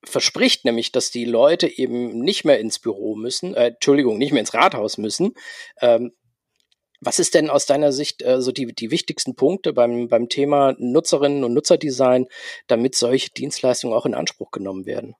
[0.07, 4.41] verspricht, nämlich, dass die Leute eben nicht mehr ins Büro müssen, äh, Entschuldigung, nicht mehr
[4.41, 5.33] ins Rathaus müssen.
[5.81, 6.11] Ähm,
[6.99, 10.75] was ist denn aus deiner Sicht äh, so die, die wichtigsten Punkte beim, beim Thema
[10.79, 12.25] Nutzerinnen und Nutzerdesign,
[12.67, 15.15] damit solche Dienstleistungen auch in Anspruch genommen werden?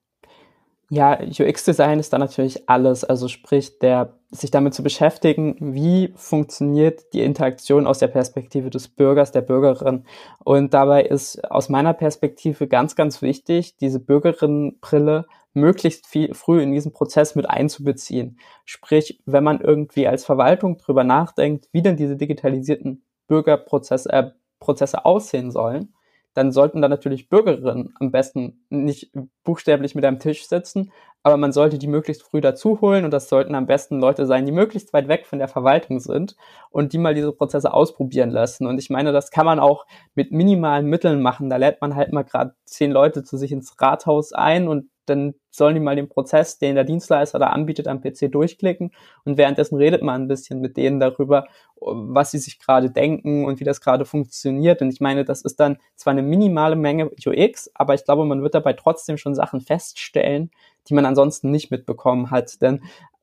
[0.90, 7.14] Ja, UX-Design ist da natürlich alles, also sprich, der, sich damit zu beschäftigen, wie funktioniert
[7.14, 10.06] die Interaktion aus der Perspektive des Bürgers, der Bürgerin.
[10.46, 16.72] Und dabei ist aus meiner Perspektive ganz, ganz wichtig, diese Bürgerinnenbrille möglichst viel, früh in
[16.72, 18.40] diesen Prozess mit einzubeziehen.
[18.64, 25.06] Sprich, wenn man irgendwie als Verwaltung drüber nachdenkt, wie denn diese digitalisierten Bürgerprozesse äh, Prozesse
[25.06, 25.94] aussehen sollen,
[26.38, 29.12] dann sollten da natürlich Bürgerinnen am besten nicht
[29.44, 30.92] buchstäblich mit am Tisch sitzen,
[31.24, 34.46] aber man sollte die möglichst früh dazu holen und das sollten am besten Leute sein,
[34.46, 36.36] die möglichst weit weg von der Verwaltung sind
[36.70, 38.68] und die mal diese Prozesse ausprobieren lassen.
[38.68, 41.50] Und ich meine, das kann man auch mit minimalen Mitteln machen.
[41.50, 45.34] Da lädt man halt mal gerade zehn Leute zu sich ins Rathaus ein und dann
[45.50, 48.92] sollen die mal den Prozess, den der Dienstleister da anbietet, am PC durchklicken
[49.26, 51.48] und währenddessen redet man ein bisschen mit denen darüber,
[51.80, 54.82] was sie sich gerade denken und wie das gerade funktioniert.
[54.82, 58.42] Und ich meine, das ist dann zwar eine minimale Menge UX, aber ich glaube, man
[58.42, 60.52] wird dabei trotzdem schon Sachen feststellen,
[60.88, 62.62] die man ansonsten nicht mitbekommen hat.
[62.62, 62.82] Denn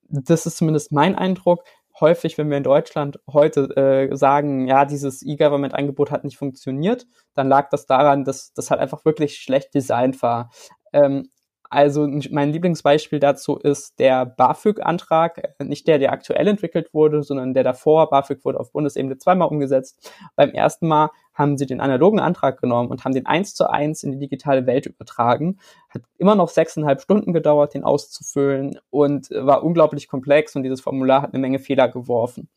[0.08, 1.64] das ist zumindest mein Eindruck.
[2.00, 7.48] Häufig, wenn wir in Deutschland heute äh, sagen, ja, dieses E-Government-Angebot hat nicht funktioniert, dann
[7.48, 10.50] lag das daran, dass das halt einfach wirklich schlecht designt war.
[10.92, 11.30] Ähm,
[11.70, 17.64] also mein Lieblingsbeispiel dazu ist der BAföG-Antrag, nicht der, der aktuell entwickelt wurde, sondern der
[17.64, 18.10] davor.
[18.10, 20.12] BAföG wurde auf Bundesebene zweimal umgesetzt.
[20.36, 24.02] Beim ersten Mal haben sie den analogen Antrag genommen und haben den eins zu eins
[24.02, 25.58] in die digitale Welt übertragen.
[25.88, 31.22] Hat immer noch sechseinhalb Stunden gedauert, den auszufüllen und war unglaublich komplex und dieses Formular
[31.22, 32.48] hat eine Menge Fehler geworfen.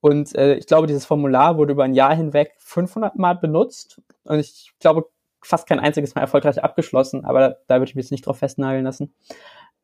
[0.00, 4.00] Und äh, ich glaube, dieses Formular wurde über ein Jahr hinweg 500 Mal benutzt.
[4.24, 5.08] Und ich glaube,
[5.46, 8.38] fast kein einziges Mal erfolgreich abgeschlossen, aber da, da würde ich mich jetzt nicht drauf
[8.38, 9.14] festnageln lassen.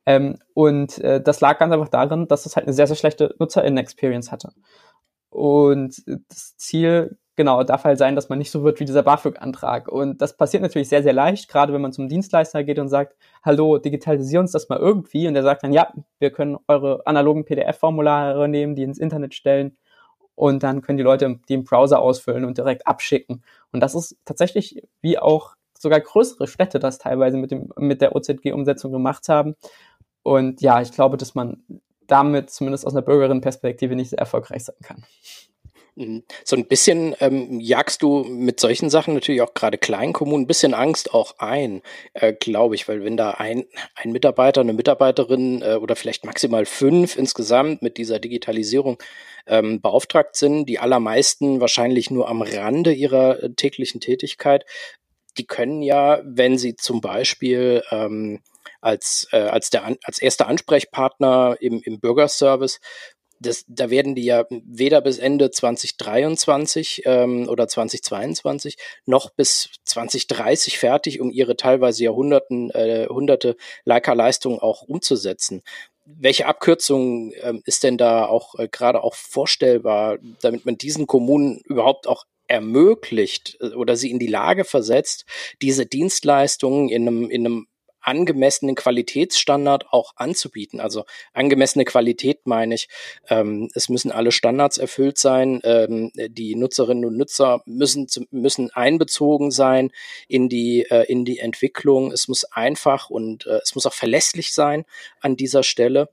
[0.06, 3.34] Ähm, und äh, das lag ganz einfach darin, dass es halt eine sehr, sehr schlechte
[3.38, 4.52] Nutzerinnen-Experience hatte.
[5.30, 9.88] Und das Ziel, genau, darf halt sein, dass man nicht so wird wie dieser BAföG-Antrag.
[9.88, 13.16] Und das passiert natürlich sehr, sehr leicht, gerade wenn man zum Dienstleister geht und sagt,
[13.44, 15.28] hallo, digitalisieren uns das mal irgendwie.
[15.28, 19.76] Und der sagt dann, ja, wir können eure analogen PDF-Formulare nehmen, die ins Internet stellen
[20.34, 23.42] und dann können die Leute die im Browser ausfüllen und direkt abschicken.
[23.72, 28.14] Und das ist tatsächlich, wie auch sogar größere Städte das teilweise mit, dem, mit der
[28.14, 29.56] OZG-Umsetzung gemacht haben.
[30.22, 31.64] Und ja, ich glaube, dass man
[32.06, 35.04] damit zumindest aus einer Bürgerinnenperspektive nicht sehr erfolgreich sein kann.
[35.94, 36.22] Mhm.
[36.44, 40.72] So ein bisschen ähm, jagst du mit solchen Sachen natürlich auch gerade Kleinkommunen ein bisschen
[40.72, 41.82] Angst auch ein,
[42.14, 46.64] äh, glaube ich, weil wenn da ein, ein Mitarbeiter, eine Mitarbeiterin äh, oder vielleicht maximal
[46.64, 49.02] fünf insgesamt mit dieser Digitalisierung
[49.46, 54.64] ähm, beauftragt sind, die allermeisten wahrscheinlich nur am Rande ihrer äh, täglichen Tätigkeit,
[55.36, 58.40] die können ja, wenn sie zum Beispiel ähm,
[58.80, 62.80] als, äh, als, der, als erster Ansprechpartner im, im Bürgerservice
[63.42, 70.78] das, da werden die ja weder bis Ende 2023 ähm, oder 2022 noch bis 2030
[70.78, 75.62] fertig, um ihre teilweise Jahrhunderten, äh, hunderte Leica-Leistungen auch umzusetzen.
[76.04, 81.60] Welche Abkürzung ähm, ist denn da auch äh, gerade auch vorstellbar, damit man diesen Kommunen
[81.64, 85.24] überhaupt auch ermöglicht äh, oder sie in die Lage versetzt,
[85.60, 87.66] diese Dienstleistungen in einem, in einem
[88.02, 90.80] angemessenen Qualitätsstandard auch anzubieten.
[90.80, 92.88] Also angemessene Qualität meine ich,
[93.28, 99.50] ähm, es müssen alle Standards erfüllt sein, ähm, die Nutzerinnen und Nutzer müssen, müssen einbezogen
[99.50, 99.90] sein
[100.28, 102.12] in die, äh, in die Entwicklung.
[102.12, 104.84] Es muss einfach und äh, es muss auch verlässlich sein
[105.20, 106.08] an dieser Stelle.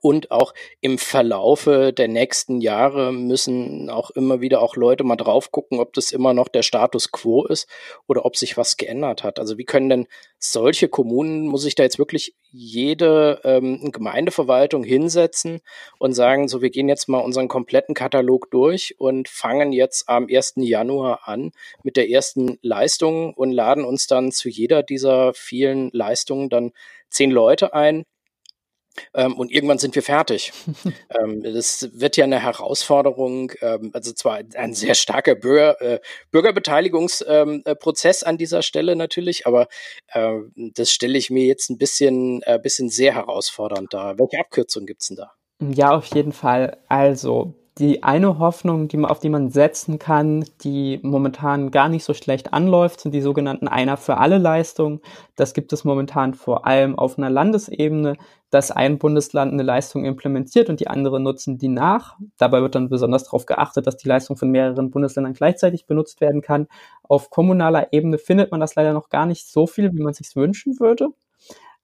[0.00, 5.50] Und auch im Verlaufe der nächsten Jahre müssen auch immer wieder auch Leute mal drauf
[5.50, 7.68] gucken, ob das immer noch der Status quo ist
[8.06, 9.38] oder ob sich was geändert hat.
[9.38, 10.06] Also wie können denn
[10.38, 15.60] solche Kommunen, muss ich da jetzt wirklich jede ähm, Gemeindeverwaltung hinsetzen
[15.98, 20.26] und sagen, so wir gehen jetzt mal unseren kompletten Katalog durch und fangen jetzt am
[20.30, 20.54] 1.
[20.56, 21.52] Januar an
[21.82, 26.72] mit der ersten Leistung und laden uns dann zu jeder dieser vielen Leistungen dann
[27.10, 28.04] zehn Leute ein,
[29.12, 30.52] und irgendwann sind wir fertig.
[31.10, 38.22] ähm, das wird ja eine Herausforderung, ähm, also zwar ein sehr starker Bürger, äh, Bürgerbeteiligungsprozess
[38.22, 39.68] ähm, äh, an dieser Stelle natürlich, aber
[40.56, 44.18] das stelle ich mir jetzt ein bisschen, äh, bisschen sehr herausfordernd dar.
[44.18, 45.32] Welche Abkürzungen gibt's denn da?
[45.60, 46.78] Ja, auf jeden Fall.
[46.88, 52.04] Also die eine Hoffnung, die man, auf die man setzen kann, die momentan gar nicht
[52.04, 55.00] so schlecht anläuft, sind die sogenannten Einer für alle Leistungen.
[55.34, 58.16] Das gibt es momentan vor allem auf einer Landesebene,
[58.50, 62.16] dass ein Bundesland eine Leistung implementiert und die anderen nutzen die nach.
[62.38, 66.42] Dabei wird dann besonders darauf geachtet, dass die Leistung von mehreren Bundesländern gleichzeitig benutzt werden
[66.42, 66.68] kann.
[67.02, 70.36] Auf kommunaler Ebene findet man das leider noch gar nicht so viel, wie man sich
[70.36, 71.08] wünschen würde.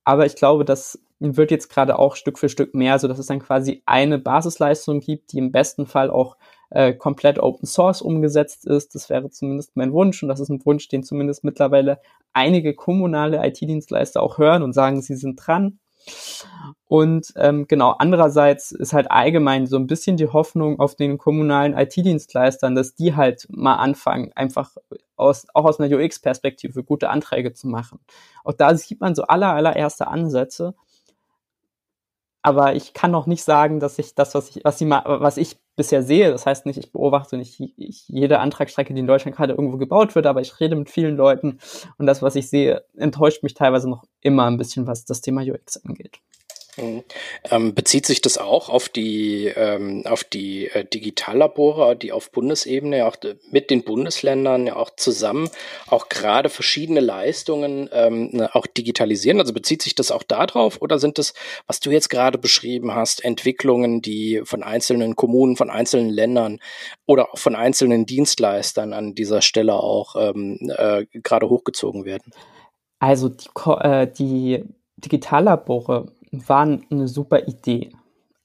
[0.05, 3.26] Aber ich glaube, das wird jetzt gerade auch Stück für Stück mehr, so dass es
[3.26, 6.37] dann quasi eine Basisleistung gibt, die im besten Fall auch
[6.70, 8.94] äh, komplett Open Source umgesetzt ist.
[8.94, 12.00] Das wäre zumindest mein Wunsch und das ist ein Wunsch, den zumindest mittlerweile
[12.33, 15.78] einige kommunale IT-Dienstleister auch hören und sagen, sie sind dran.
[16.87, 21.76] Und ähm, genau, andererseits ist halt allgemein so ein bisschen die Hoffnung auf den kommunalen
[21.76, 24.76] IT-Dienstleistern, dass die halt mal anfangen, einfach
[25.16, 28.00] aus, auch aus einer UX-Perspektive gute Anträge zu machen.
[28.44, 30.74] Auch da sieht man so aller, allererste Ansätze.
[32.42, 35.59] Aber ich kann noch nicht sagen, dass ich das, was ich, was, mal, was ich
[35.76, 39.53] bisher sehe, das heißt nicht, ich beobachte nicht ich, jede Antragsstrecke, die in Deutschland gerade
[39.53, 41.59] irgendwo gebaut wird, aber ich rede mit vielen Leuten
[41.98, 45.42] und das, was ich sehe, enttäuscht mich teilweise noch immer ein bisschen, was das Thema
[45.42, 46.20] UX angeht.
[46.76, 47.04] Mhm.
[47.50, 53.06] Ähm, bezieht sich das auch auf die, ähm, auf die äh, Digitallabore, die auf Bundesebene
[53.06, 53.16] auch
[53.50, 55.50] mit den Bundesländern ja auch zusammen
[55.88, 59.40] auch gerade verschiedene Leistungen ähm, ne, auch digitalisieren?
[59.40, 61.35] Also bezieht sich das auch darauf oder sind das,
[61.66, 66.61] was du jetzt gerade beschrieben hast, Entwicklungen, die von einzelnen Kommunen, von einzelnen Ländern
[67.06, 72.33] oder auch von einzelnen Dienstleistern an dieser Stelle auch ähm, äh, gerade hochgezogen werden?
[73.00, 74.64] Also die, äh, die
[74.96, 77.90] Digitallabore waren eine super Idee.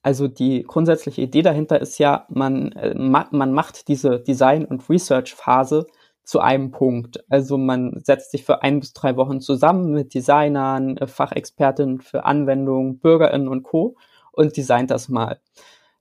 [0.01, 5.87] Also die grundsätzliche Idee dahinter ist ja, man, äh, man macht diese Design- und Research-Phase
[6.23, 7.23] zu einem Punkt.
[7.29, 12.25] Also man setzt sich für ein bis drei Wochen zusammen mit Designern, äh, Fachexpertinnen für
[12.25, 13.95] Anwendungen, BürgerInnen und Co.
[14.31, 15.39] und designt das mal.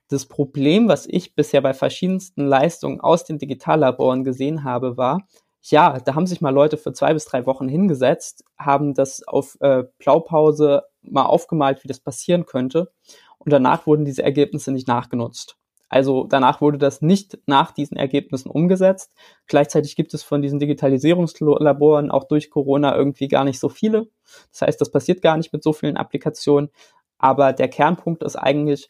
[0.08, 5.26] Das Problem, was ich bisher bei verschiedensten Leistungen aus den Digitallaboren gesehen habe, war,
[5.70, 9.56] ja, da haben sich mal Leute für zwei bis drei Wochen hingesetzt, haben das auf
[9.60, 12.92] äh, Blaupause mal aufgemalt, wie das passieren könnte.
[13.38, 15.56] Und danach wurden diese Ergebnisse nicht nachgenutzt.
[15.88, 19.12] Also danach wurde das nicht nach diesen Ergebnissen umgesetzt.
[19.46, 24.08] Gleichzeitig gibt es von diesen Digitalisierungslaboren auch durch Corona irgendwie gar nicht so viele.
[24.50, 26.70] Das heißt, das passiert gar nicht mit so vielen Applikationen.
[27.18, 28.88] Aber der Kernpunkt ist eigentlich,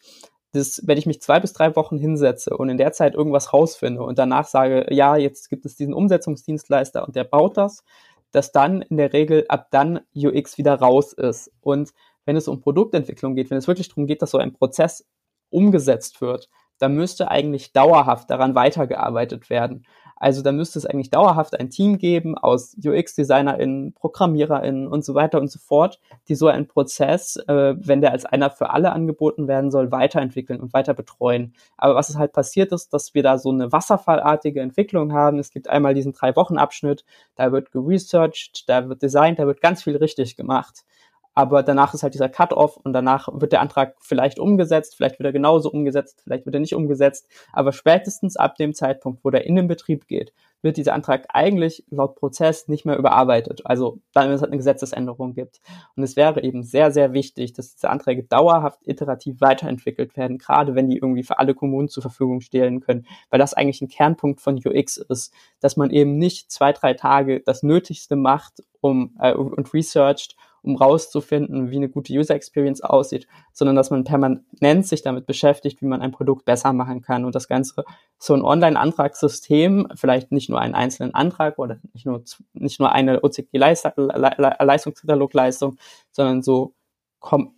[0.55, 4.01] dass wenn ich mich zwei bis drei Wochen hinsetze und in der Zeit irgendwas rausfinde
[4.01, 7.83] und danach sage, ja, jetzt gibt es diesen Umsetzungsdienstleister und der baut das,
[8.31, 11.51] dass dann in der Regel ab dann UX wieder raus ist.
[11.61, 11.91] Und
[12.25, 15.05] wenn es um Produktentwicklung geht, wenn es wirklich darum geht, dass so ein Prozess
[15.49, 19.85] umgesetzt wird, dann müsste eigentlich dauerhaft daran weitergearbeitet werden.
[20.15, 25.39] Also da müsste es eigentlich dauerhaft ein Team geben aus UX-DesignerInnen, ProgrammiererInnen und so weiter
[25.39, 29.47] und so fort, die so einen Prozess, äh, wenn der als einer für alle angeboten
[29.47, 31.53] werden soll, weiterentwickeln und weiter betreuen.
[31.77, 35.39] Aber was es halt passiert ist, dass wir da so eine wasserfallartige Entwicklung haben.
[35.39, 39.97] Es gibt einmal diesen Drei-Wochen-Abschnitt, da wird geresearched, da wird designt, da wird ganz viel
[39.97, 40.85] richtig gemacht
[41.35, 45.27] aber danach ist halt dieser Cut-off und danach wird der Antrag vielleicht umgesetzt, vielleicht wird
[45.27, 49.45] er genauso umgesetzt, vielleicht wird er nicht umgesetzt, aber spätestens ab dem Zeitpunkt, wo der
[49.45, 50.33] in den Betrieb geht,
[50.65, 53.61] wird dieser Antrag eigentlich laut Prozess nicht mehr überarbeitet.
[53.65, 55.61] Also dann, wenn es halt eine Gesetzesänderung gibt.
[55.95, 60.73] Und es wäre eben sehr, sehr wichtig, dass diese Anträge dauerhaft iterativ weiterentwickelt werden, gerade
[60.73, 64.41] wenn die irgendwie für alle Kommunen zur Verfügung stehen können, weil das eigentlich ein Kernpunkt
[64.41, 69.33] von UX ist, dass man eben nicht zwei, drei Tage das Nötigste macht um äh,
[69.33, 75.03] und researcht um rauszufinden, wie eine gute User Experience aussieht, sondern dass man permanent sich
[75.03, 77.85] damit beschäftigt, wie man ein Produkt besser machen kann und das Ganze
[78.17, 82.23] so ein Online-Antragssystem, vielleicht nicht nur einen einzelnen Antrag oder nicht nur,
[82.53, 85.77] nicht nur eine OCG-Leistungskatalogleistung,
[86.11, 86.73] sondern so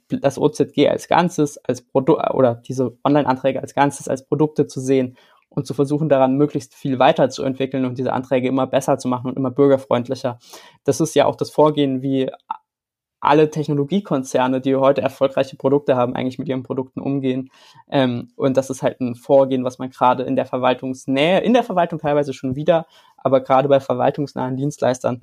[0.10, 5.18] das OZG als Ganzes, als Produkt oder diese Online-Anträge als Ganzes als Produkte zu sehen
[5.50, 9.38] und zu versuchen, daran möglichst viel weiterzuentwickeln und diese Anträge immer besser zu machen und
[9.38, 10.40] immer bürgerfreundlicher.
[10.84, 12.30] Das ist ja auch das Vorgehen, wie
[13.20, 17.50] alle Technologiekonzerne, die heute erfolgreiche Produkte haben, eigentlich mit ihren Produkten umgehen.
[17.90, 21.64] Ähm, und das ist halt ein Vorgehen, was man gerade in der Verwaltungsnähe, in der
[21.64, 22.86] Verwaltung teilweise schon wieder,
[23.18, 25.22] aber gerade bei verwaltungsnahen Dienstleistern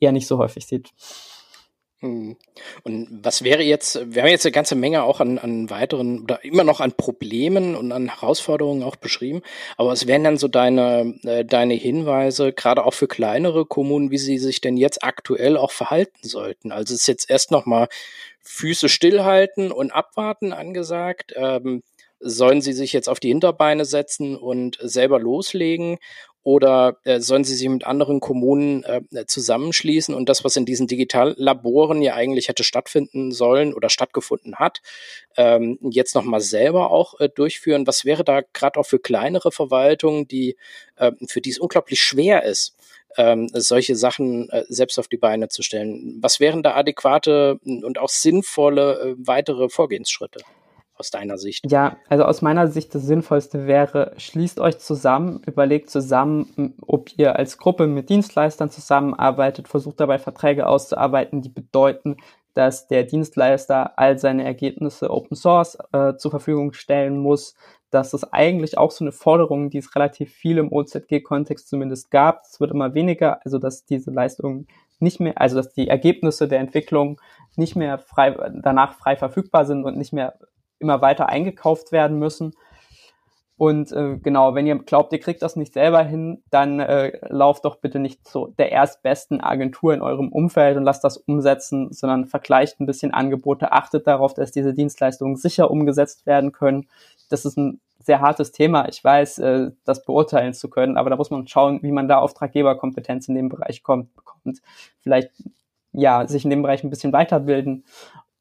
[0.00, 0.92] eher nicht so häufig sieht.
[2.00, 2.36] Hm.
[2.82, 6.44] Und was wäre jetzt, wir haben jetzt eine ganze Menge auch an, an weiteren oder
[6.44, 9.42] immer noch an Problemen und an Herausforderungen auch beschrieben,
[9.76, 14.18] aber was wären dann so deine, äh, deine Hinweise, gerade auch für kleinere Kommunen, wie
[14.18, 16.72] sie sich denn jetzt aktuell auch verhalten sollten?
[16.72, 17.88] Also ist jetzt erst nochmal
[18.42, 21.32] Füße stillhalten und abwarten angesagt.
[21.36, 21.82] Ähm,
[22.20, 25.98] sollen sie sich jetzt auf die Hinterbeine setzen und selber loslegen?
[26.44, 30.86] Oder äh, sollen sie sich mit anderen Kommunen äh, zusammenschließen und das, was in diesen
[30.86, 34.82] Digitallaboren ja eigentlich hätte stattfinden sollen oder stattgefunden hat,
[35.38, 37.86] ähm, jetzt nochmal selber auch äh, durchführen?
[37.86, 40.56] Was wäre da gerade auch für kleinere Verwaltungen, die
[40.96, 42.76] äh, für die es unglaublich schwer ist,
[43.16, 46.18] ähm, solche Sachen äh, selbst auf die Beine zu stellen?
[46.20, 50.40] Was wären da adäquate und auch sinnvolle äh, weitere Vorgehensschritte?
[50.96, 51.70] Aus deiner Sicht?
[51.70, 57.36] Ja, also aus meiner Sicht das Sinnvollste wäre, schließt euch zusammen, überlegt zusammen, ob ihr
[57.36, 62.16] als Gruppe mit Dienstleistern zusammenarbeitet, versucht dabei Verträge auszuarbeiten, die bedeuten,
[62.54, 67.54] dass der Dienstleister all seine Ergebnisse Open Source äh, zur Verfügung stellen muss.
[67.90, 72.42] Das ist eigentlich auch so eine Forderung, die es relativ viel im OZG-Kontext zumindest gab.
[72.44, 74.68] Es wird immer weniger, also dass diese Leistungen
[75.00, 77.20] nicht mehr, also dass die Ergebnisse der Entwicklung
[77.56, 78.30] nicht mehr frei,
[78.62, 80.38] danach frei verfügbar sind und nicht mehr
[80.84, 82.54] immer weiter eingekauft werden müssen.
[83.56, 87.64] Und äh, genau, wenn ihr glaubt, ihr kriegt das nicht selber hin, dann äh, lauft
[87.64, 92.26] doch bitte nicht zu der erstbesten Agentur in eurem Umfeld und lasst das umsetzen, sondern
[92.26, 96.88] vergleicht ein bisschen Angebote, achtet darauf, dass diese Dienstleistungen sicher umgesetzt werden können.
[97.30, 98.88] Das ist ein sehr hartes Thema.
[98.88, 102.18] Ich weiß, äh, das beurteilen zu können, aber da muss man schauen, wie man da
[102.18, 104.62] Auftraggeberkompetenz in dem Bereich kommt, bekommt.
[105.00, 105.30] Vielleicht
[105.92, 107.84] ja, sich in dem Bereich ein bisschen weiterbilden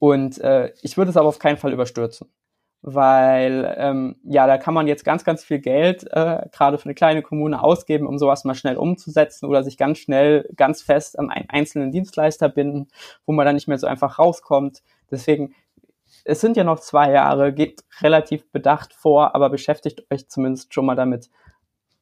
[0.04, 2.28] und äh, ich würde es aber auf keinen Fall überstürzen.
[2.82, 6.94] Weil ähm, ja, da kann man jetzt ganz, ganz viel Geld äh, gerade für eine
[6.94, 11.30] kleine Kommune ausgeben, um sowas mal schnell umzusetzen oder sich ganz schnell, ganz fest an
[11.30, 12.90] einen einzelnen Dienstleister binden,
[13.26, 14.84] wo man dann nicht mehr so einfach rauskommt.
[15.10, 15.56] Deswegen,
[16.26, 20.86] es sind ja noch zwei Jahre, geht relativ bedacht vor, aber beschäftigt euch zumindest schon
[20.86, 21.30] mal damit,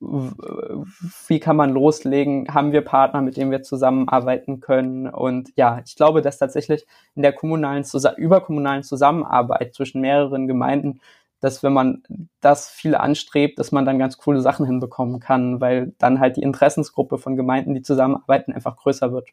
[0.01, 2.47] wie kann man loslegen?
[2.51, 5.07] Haben wir Partner, mit denen wir zusammenarbeiten können?
[5.07, 7.85] Und ja, ich glaube, dass tatsächlich in der kommunalen,
[8.17, 11.01] überkommunalen Zusammenarbeit zwischen mehreren Gemeinden,
[11.39, 12.03] dass wenn man
[12.39, 16.43] das viel anstrebt, dass man dann ganz coole Sachen hinbekommen kann, weil dann halt die
[16.43, 19.29] Interessensgruppe von Gemeinden, die zusammenarbeiten, einfach größer wird.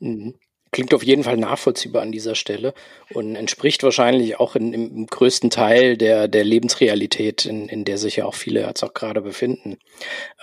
[0.00, 0.34] Mhm.
[0.72, 2.74] Klingt auf jeden Fall nachvollziehbar an dieser Stelle
[3.12, 8.16] und entspricht wahrscheinlich auch in, im größten Teil der, der Lebensrealität, in, in der sich
[8.16, 9.78] ja auch viele jetzt auch gerade befinden.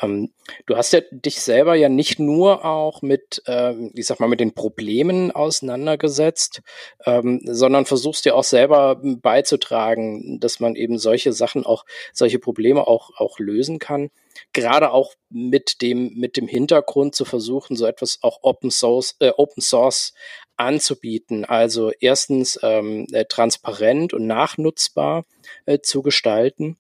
[0.02, 0.34] Ähm,
[0.66, 4.42] du hast ja dich selber ja nicht nur auch mit, ähm, ich sag mal, mit
[4.42, 6.62] den Problemen auseinandergesetzt,
[7.06, 12.86] ähm, sondern versuchst ja auch selber beizutragen, dass man eben solche Sachen auch, solche Probleme
[12.86, 14.10] auch, auch lösen kann
[14.54, 19.32] gerade auch mit dem, mit dem Hintergrund zu versuchen, so etwas auch Open Source, äh,
[19.36, 20.14] Open Source
[20.56, 21.46] anzubieten.
[21.46, 25.26] Also erstens ähm, äh, transparent und nachnutzbar
[25.66, 26.78] äh, zu gestalten.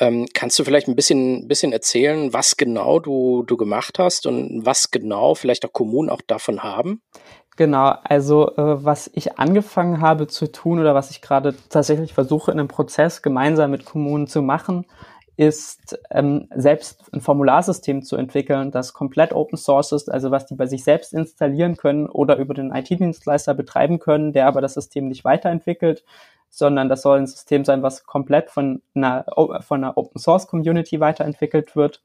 [0.00, 4.66] Ähm, kannst du vielleicht ein bisschen, bisschen erzählen, was genau du, du gemacht hast und
[4.66, 7.02] was genau vielleicht auch Kommunen auch davon haben?
[7.56, 12.52] Genau, also äh, was ich angefangen habe zu tun oder was ich gerade tatsächlich versuche
[12.52, 14.86] in einem Prozess gemeinsam mit Kommunen zu machen,
[15.38, 20.56] ist ähm, selbst ein Formularsystem zu entwickeln, das komplett Open Source ist, also was die
[20.56, 25.06] bei sich selbst installieren können oder über den IT-Dienstleister betreiben können, der aber das System
[25.06, 26.04] nicht weiterentwickelt,
[26.50, 29.26] sondern das soll ein System sein, was komplett von einer,
[29.60, 32.02] von einer Open Source Community weiterentwickelt wird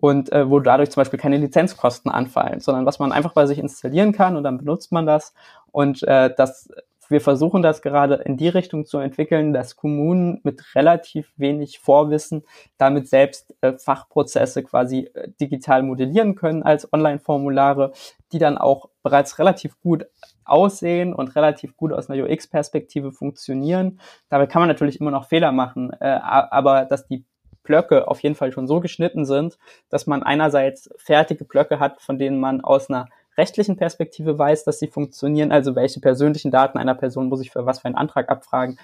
[0.00, 3.58] und äh, wo dadurch zum Beispiel keine Lizenzkosten anfallen, sondern was man einfach bei sich
[3.58, 5.34] installieren kann und dann benutzt man das
[5.72, 6.70] und äh, das
[7.12, 12.42] wir versuchen das gerade in die Richtung zu entwickeln, dass Kommunen mit relativ wenig Vorwissen
[12.78, 17.92] damit selbst äh, Fachprozesse quasi äh, digital modellieren können als Online-Formulare,
[18.32, 20.06] die dann auch bereits relativ gut
[20.44, 24.00] aussehen und relativ gut aus einer UX-Perspektive funktionieren.
[24.28, 27.24] Dabei kann man natürlich immer noch Fehler machen, äh, aber dass die
[27.62, 29.58] Blöcke auf jeden Fall schon so geschnitten sind,
[29.88, 33.06] dass man einerseits fertige Blöcke hat, von denen man aus einer
[33.36, 37.66] rechtlichen Perspektive weiß, dass sie funktionieren, also welche persönlichen Daten einer Person muss ich für
[37.66, 38.78] was für einen Antrag abfragen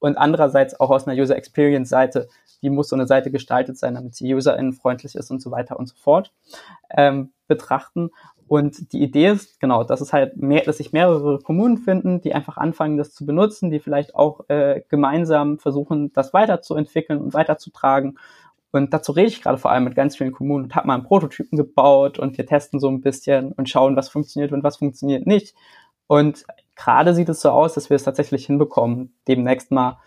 [0.00, 2.28] und andererseits auch aus einer User Experience Seite,
[2.60, 5.88] wie muss so eine Seite gestaltet sein, damit sie userinnenfreundlich ist und so weiter und
[5.88, 6.32] so fort,
[6.90, 8.10] ähm, betrachten.
[8.48, 12.34] Und die Idee ist, genau, dass es halt mehr, dass sich mehrere Kommunen finden, die
[12.34, 18.18] einfach anfangen, das zu benutzen, die vielleicht auch äh, gemeinsam versuchen, das weiterzuentwickeln und weiterzutragen
[18.72, 21.04] und dazu rede ich gerade vor allem mit ganz vielen Kommunen und habe mal einen
[21.04, 25.26] Prototypen gebaut und wir testen so ein bisschen und schauen, was funktioniert und was funktioniert
[25.26, 25.54] nicht.
[26.06, 26.44] Und
[26.76, 29.98] gerade sieht es so aus, dass wir es tatsächlich hinbekommen, demnächst mal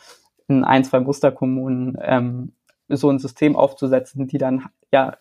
[0.47, 2.53] in ein, zwei Musterkommunen ähm,
[2.89, 5.17] so ein System aufzusetzen, die dann ja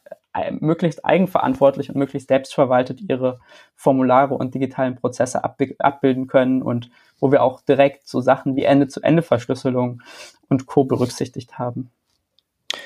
[0.60, 3.40] möglichst eigenverantwortlich und möglichst selbstverwaltet ihre
[3.74, 6.90] Formulare und digitalen Prozesse abbilden können und
[7.20, 10.02] wo wir auch direkt so Sachen wie Ende-zu-Ende-Verschlüsselung
[10.48, 10.84] und Co.
[10.84, 11.90] berücksichtigt haben.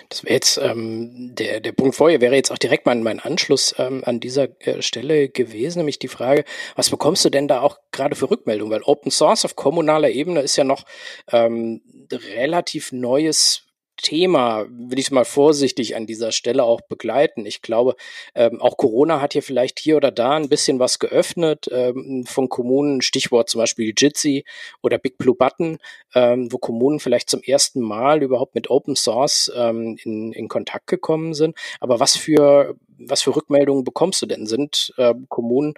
[0.09, 3.75] Das wäre jetzt ähm, der, der Punkt vorher, wäre jetzt auch direkt mein, mein Anschluss
[3.79, 6.45] ähm, an dieser äh, Stelle gewesen, nämlich die Frage,
[6.75, 8.73] was bekommst du denn da auch gerade für Rückmeldungen?
[8.73, 10.85] Weil Open Source auf kommunaler Ebene ist ja noch
[11.33, 11.83] ähm,
[12.13, 13.66] relativ neues
[14.07, 17.45] Thema, will ich mal vorsichtig an dieser Stelle auch begleiten.
[17.45, 17.97] Ich glaube,
[18.37, 22.49] ähm, auch Corona hat hier vielleicht hier oder da ein bisschen was geöffnet ähm, von
[22.49, 24.45] Kommunen, Stichwort zum Beispiel Jitsi
[24.81, 25.79] oder Big Blue Button,
[26.15, 30.87] ähm, wo Kommunen vielleicht zum ersten Mal überhaupt mit Open Source ähm, in, in Kontakt
[30.87, 31.57] gekommen sind.
[31.81, 34.47] Aber was für, was für Rückmeldungen bekommst du denn?
[34.47, 35.75] Sind äh, Kommunen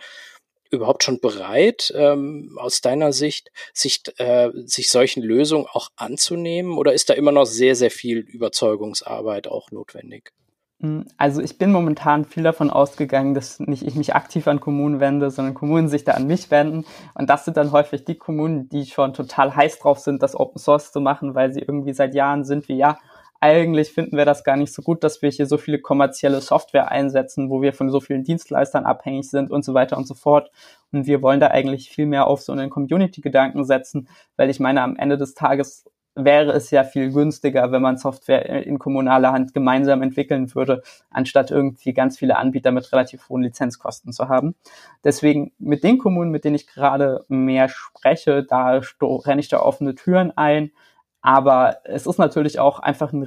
[0.71, 6.77] überhaupt schon bereit, ähm, aus deiner Sicht, sich, äh, sich solchen Lösungen auch anzunehmen?
[6.77, 10.33] Oder ist da immer noch sehr, sehr viel Überzeugungsarbeit auch notwendig?
[10.81, 15.01] Hm, also ich bin momentan viel davon ausgegangen, dass nicht ich mich aktiv an Kommunen
[15.01, 16.85] wende, sondern Kommunen sich da an mich wenden.
[17.14, 20.61] Und das sind dann häufig die Kommunen, die schon total heiß drauf sind, das Open
[20.61, 22.99] Source zu machen, weil sie irgendwie seit Jahren sind wie, ja,
[23.41, 26.91] eigentlich finden wir das gar nicht so gut, dass wir hier so viele kommerzielle Software
[26.91, 30.51] einsetzen, wo wir von so vielen Dienstleistern abhängig sind und so weiter und so fort.
[30.93, 34.82] Und wir wollen da eigentlich viel mehr auf so einen Community-Gedanken setzen, weil ich meine,
[34.82, 35.84] am Ende des Tages
[36.18, 41.53] wäre es ja viel günstiger, wenn man Software in kommunaler Hand gemeinsam entwickeln würde, anstatt
[41.53, 44.57] irgendwie ganz viele Anbieter mit relativ hohen Lizenzkosten zu haben.
[45.05, 49.95] Deswegen mit den Kommunen, mit denen ich gerade mehr spreche, da renne ich da offene
[49.95, 50.72] Türen ein
[51.21, 53.23] aber es ist natürlich auch einfach ein,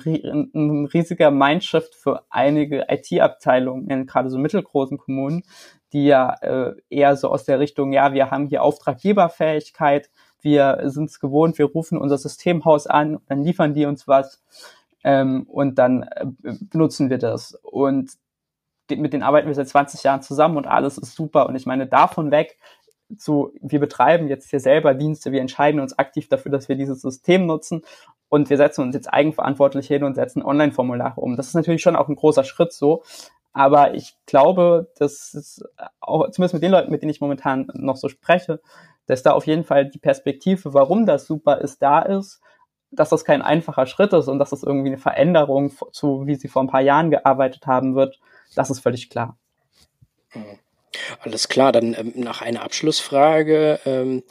[0.54, 5.44] ein riesiger Mindshift für einige IT-Abteilungen gerade so mittelgroßen Kommunen,
[5.94, 10.10] die ja äh, eher so aus der Richtung, ja, wir haben hier Auftraggeberfähigkeit,
[10.42, 14.42] wir sind es gewohnt, wir rufen unser Systemhaus an, dann liefern die uns was
[15.04, 17.54] ähm, und dann äh, benutzen wir das.
[17.62, 18.12] Und
[18.90, 21.48] mit denen arbeiten wir seit 20 Jahren zusammen und alles ist super.
[21.48, 22.58] Und ich meine, davon weg
[23.18, 27.02] zu, wir betreiben jetzt hier selber Dienste, wir entscheiden uns aktiv dafür, dass wir dieses
[27.02, 27.84] System nutzen
[28.30, 31.36] und wir setzen uns jetzt eigenverantwortlich hin und setzen Online-Formulare um.
[31.36, 33.04] Das ist natürlich schon auch ein großer Schritt so,
[33.54, 35.64] aber ich glaube, dass es
[36.00, 38.62] auch, zumindest mit den Leuten, mit denen ich momentan noch so spreche,
[39.08, 42.42] dass da auf jeden Fall die Perspektive, warum das super ist, da ist,
[42.92, 46.48] dass das kein einfacher Schritt ist und dass das irgendwie eine Veränderung zu, wie sie
[46.48, 48.20] vor ein paar Jahren gearbeitet haben wird,
[48.56, 49.38] das ist völlig klar.
[50.34, 50.60] Mhm.
[51.20, 53.80] Alles klar, dann ähm, nach einer Abschlussfrage.
[53.86, 54.24] Ähm,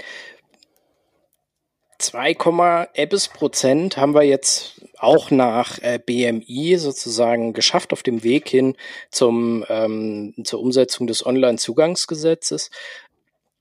[1.99, 8.49] 2, Ebbes Prozent haben wir jetzt auch nach äh, BMI sozusagen geschafft auf dem Weg
[8.49, 8.77] hin
[9.11, 12.71] zum, ähm, zur Umsetzung des Online-Zugangsgesetzes.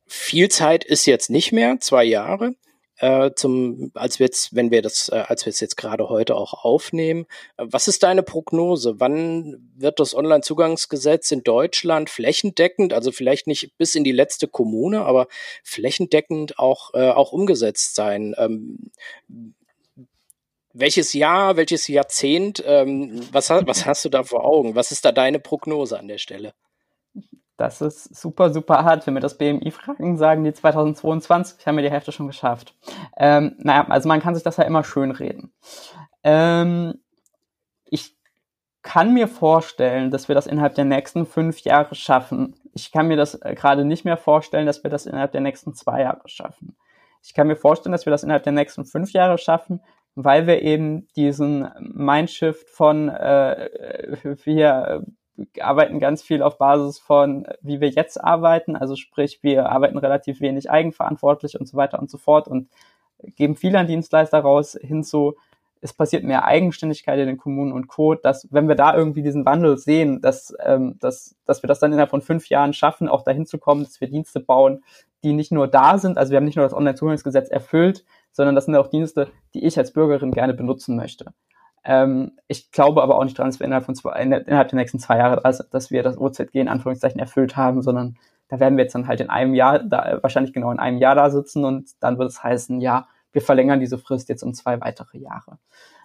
[0.08, 2.56] Viel Zeit ist jetzt nicht mehr, zwei Jahre
[3.00, 6.36] äh, zum, als wir jetzt, wenn wir das, äh, als wir es jetzt gerade heute
[6.36, 7.26] auch aufnehmen.
[7.58, 9.00] Äh, was ist deine Prognose?
[9.00, 15.02] Wann wird das Onlinezugangsgesetz in Deutschland flächendeckend, also vielleicht nicht bis in die letzte Kommune,
[15.06, 15.28] aber
[15.64, 18.36] flächendeckend auch, äh, auch umgesetzt sein?
[18.38, 18.92] Ähm,
[20.74, 24.76] welches Jahr, welches Jahrzehnt, ähm, was, was hast du da vor Augen?
[24.76, 26.54] Was ist da deine Prognose an der Stelle?
[27.60, 29.06] Das ist super, super hart.
[29.06, 32.74] Wenn wir das BMI fragen, sagen die 2022 haben wir die Hälfte schon geschafft.
[33.18, 35.52] Ähm, naja, also man kann sich das ja immer schön reden.
[36.24, 36.94] Ähm,
[37.84, 38.16] ich
[38.82, 42.56] kann mir vorstellen, dass wir das innerhalb der nächsten fünf Jahre schaffen.
[42.74, 45.74] Ich kann mir das äh, gerade nicht mehr vorstellen, dass wir das innerhalb der nächsten
[45.74, 46.78] zwei Jahre schaffen.
[47.22, 49.82] Ich kann mir vorstellen, dass wir das innerhalb der nächsten fünf Jahre schaffen,
[50.16, 55.04] weil wir eben diesen Mindshift von äh, wir
[55.62, 58.76] arbeiten ganz viel auf Basis von, wie wir jetzt arbeiten.
[58.76, 62.70] Also sprich, wir arbeiten relativ wenig eigenverantwortlich und so weiter und so fort und
[63.36, 65.36] geben viel an Dienstleister raus hinzu,
[65.82, 69.46] es passiert mehr Eigenständigkeit in den Kommunen und Co., dass wenn wir da irgendwie diesen
[69.46, 73.24] Wandel sehen, dass, ähm, dass, dass wir das dann innerhalb von fünf Jahren schaffen, auch
[73.24, 74.84] dahin zu kommen, dass wir Dienste bauen,
[75.24, 78.66] die nicht nur da sind, also wir haben nicht nur das Onlinezugangsgesetz erfüllt, sondern das
[78.66, 81.34] sind auch Dienste, die ich als Bürgerin gerne benutzen möchte.
[81.90, 85.00] Ähm, ich glaube aber auch nicht dran, dass wir innerhalb, von zwei, innerhalb der nächsten
[85.00, 88.16] zwei Jahre, also, dass wir das OZG in Anführungszeichen erfüllt haben, sondern
[88.48, 91.16] da werden wir jetzt dann halt in einem Jahr, da, wahrscheinlich genau in einem Jahr
[91.16, 94.80] da sitzen und dann wird es heißen, ja, wir verlängern diese Frist jetzt um zwei
[94.80, 95.58] weitere Jahre.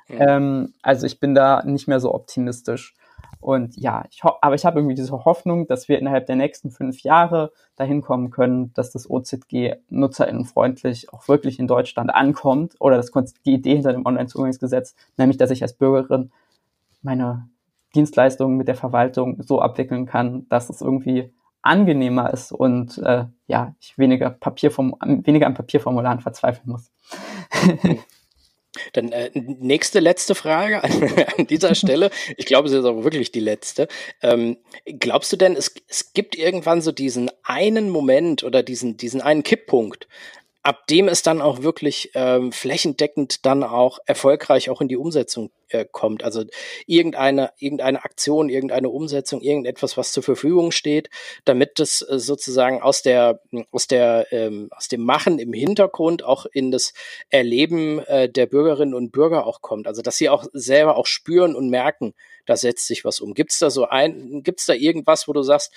[0.09, 0.17] Mhm.
[0.21, 2.95] Ähm, also ich bin da nicht mehr so optimistisch.
[3.41, 7.03] Und ja, ich aber ich habe irgendwie diese Hoffnung, dass wir innerhalb der nächsten fünf
[7.03, 13.13] Jahre dahin kommen können, dass das OZG nutzerinnenfreundlich auch wirklich in Deutschland ankommt oder das
[13.45, 16.33] die Idee hinter dem Online-Zugangsgesetz, nämlich dass ich als Bürgerin
[17.03, 17.49] meine
[17.95, 23.75] Dienstleistungen mit der Verwaltung so abwickeln kann, dass es irgendwie angenehmer ist und äh, ja,
[23.81, 26.91] ich weniger Papierform weniger an Papierformularen verzweifeln muss.
[28.95, 30.91] Dann äh, nächste letzte Frage an,
[31.39, 32.11] an dieser Stelle.
[32.37, 33.89] Ich glaube, es ist auch wirklich die letzte.
[34.23, 39.21] Ähm, glaubst du denn, es, es gibt irgendwann so diesen einen Moment oder diesen, diesen
[39.21, 40.09] einen Kipppunkt,
[40.65, 45.51] ab dem es dann auch wirklich ähm, flächendeckend dann auch erfolgreich auch in die Umsetzung
[45.69, 46.25] äh, kommt.
[46.25, 46.45] Also
[46.87, 51.11] irgendeine, irgendeine Aktion, irgendeine Umsetzung, irgendetwas, was zur Verfügung steht,
[51.45, 53.43] damit das äh, sozusagen aus der,
[53.73, 56.95] aus der, ähm, aus dem Machen im Hintergrund auch in das
[57.29, 59.87] Erleben äh, der Bürgerinnen und Bürger auch kommt.
[59.87, 62.15] Also dass sie auch selber auch spüren und merken,
[62.47, 63.35] da setzt sich was um.
[63.35, 65.73] Gibt es da so ein, gibt es da irgendwas, wo du sagst,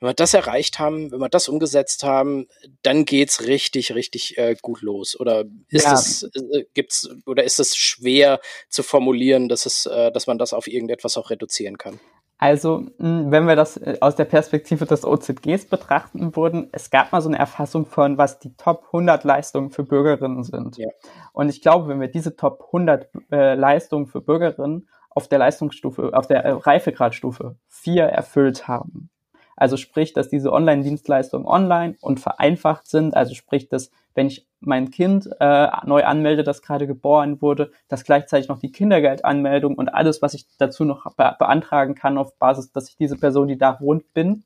[0.00, 2.46] wenn wir das erreicht haben, wenn wir das umgesetzt haben,
[2.82, 5.18] dann geht's richtig, richtig äh, gut los.
[5.18, 5.94] Oder ist ja.
[5.94, 10.52] es äh, gibt's oder ist es schwer zu formulieren, dass es, äh, dass man das
[10.52, 11.98] auf irgendetwas auch reduzieren kann?
[12.40, 17.10] Also, hm, wenn wir das äh, aus der Perspektive des OZGs betrachten würden, es gab
[17.10, 20.78] mal so eine Erfassung von, was die Top 100 Leistungen für Bürgerinnen sind.
[20.78, 20.88] Ja.
[21.32, 26.12] Und ich glaube, wenn wir diese Top 100 äh, Leistungen für Bürgerinnen auf der Leistungsstufe,
[26.12, 29.10] auf der äh, Reifegradstufe 4 erfüllt haben,
[29.58, 33.16] also sprich, dass diese Online-Dienstleistungen online und vereinfacht sind.
[33.16, 38.04] Also sprich, dass wenn ich mein Kind äh, neu anmelde, das gerade geboren wurde, dass
[38.04, 42.72] gleichzeitig noch die Kindergeldanmeldung und alles, was ich dazu noch be beantragen kann, auf Basis,
[42.72, 44.44] dass ich diese Person, die da wohnt, bin,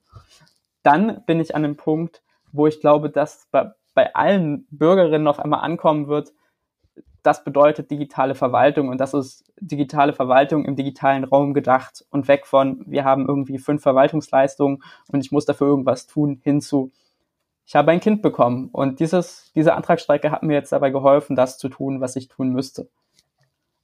[0.82, 5.38] dann bin ich an einem Punkt, wo ich glaube, dass bei, bei allen Bürgerinnen auf
[5.38, 6.32] einmal ankommen wird,
[7.22, 12.46] das bedeutet digitale Verwaltung und das ist digitale Verwaltung im digitalen Raum gedacht und weg
[12.46, 16.92] von, wir haben irgendwie fünf Verwaltungsleistungen und ich muss dafür irgendwas tun, hinzu,
[17.64, 21.58] ich habe ein Kind bekommen und dieses, diese Antragsstrecke hat mir jetzt dabei geholfen, das
[21.58, 22.88] zu tun, was ich tun müsste.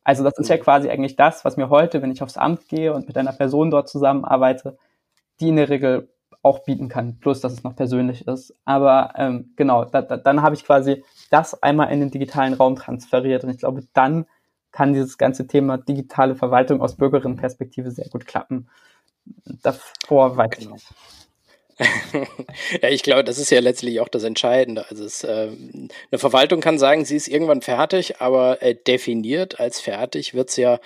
[0.03, 2.93] Also das ist ja quasi eigentlich das, was mir heute, wenn ich aufs Amt gehe
[2.95, 4.79] und mit einer Person dort zusammenarbeite,
[5.39, 6.09] die in der Regel
[6.43, 8.55] auch bieten kann, plus dass es noch persönlich ist.
[8.65, 12.77] Aber ähm, genau, da, da, dann habe ich quasi das einmal in den digitalen Raum
[12.77, 14.27] transferiert und ich glaube, dann
[14.73, 18.69] kann dieses ganze Thema digitale Verwaltung aus Bürgerinnenperspektive sehr gut klappen.
[19.63, 20.87] Davor weiß ich nicht.
[22.83, 24.87] ja, ich glaube, das ist ja letztlich auch das Entscheidende.
[24.91, 29.81] Also es, äh, eine Verwaltung kann sagen, sie ist irgendwann fertig, aber äh, definiert als
[29.81, 30.81] fertig wird es ja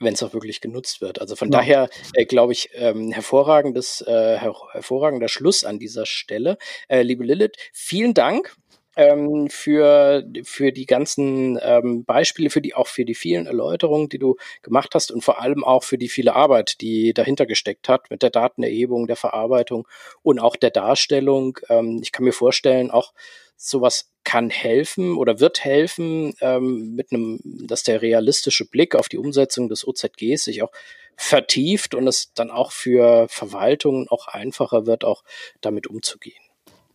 [0.00, 1.20] wenn es auch wirklich genutzt wird.
[1.20, 1.58] Also von ja.
[1.58, 6.56] daher äh, glaube ich, ähm, hervorragendes, äh, her hervorragender Schluss an dieser Stelle.
[6.88, 8.56] Äh, liebe Lilith, vielen Dank
[8.96, 14.18] ähm, für, für die ganzen ähm, Beispiele, für die auch für die vielen Erläuterungen, die
[14.18, 18.10] du gemacht hast und vor allem auch für die viele Arbeit, die dahinter gesteckt hat
[18.10, 19.86] mit der Datenerhebung, der Verarbeitung
[20.22, 21.58] und auch der Darstellung.
[21.68, 23.12] Ähm, ich kann mir vorstellen, auch
[23.56, 29.18] sowas kann helfen oder wird helfen, ähm, mit einem, dass der realistische Blick auf die
[29.18, 30.72] Umsetzung des OZGs sich auch
[31.16, 35.22] vertieft und es dann auch für Verwaltungen auch einfacher wird, auch
[35.60, 36.49] damit umzugehen.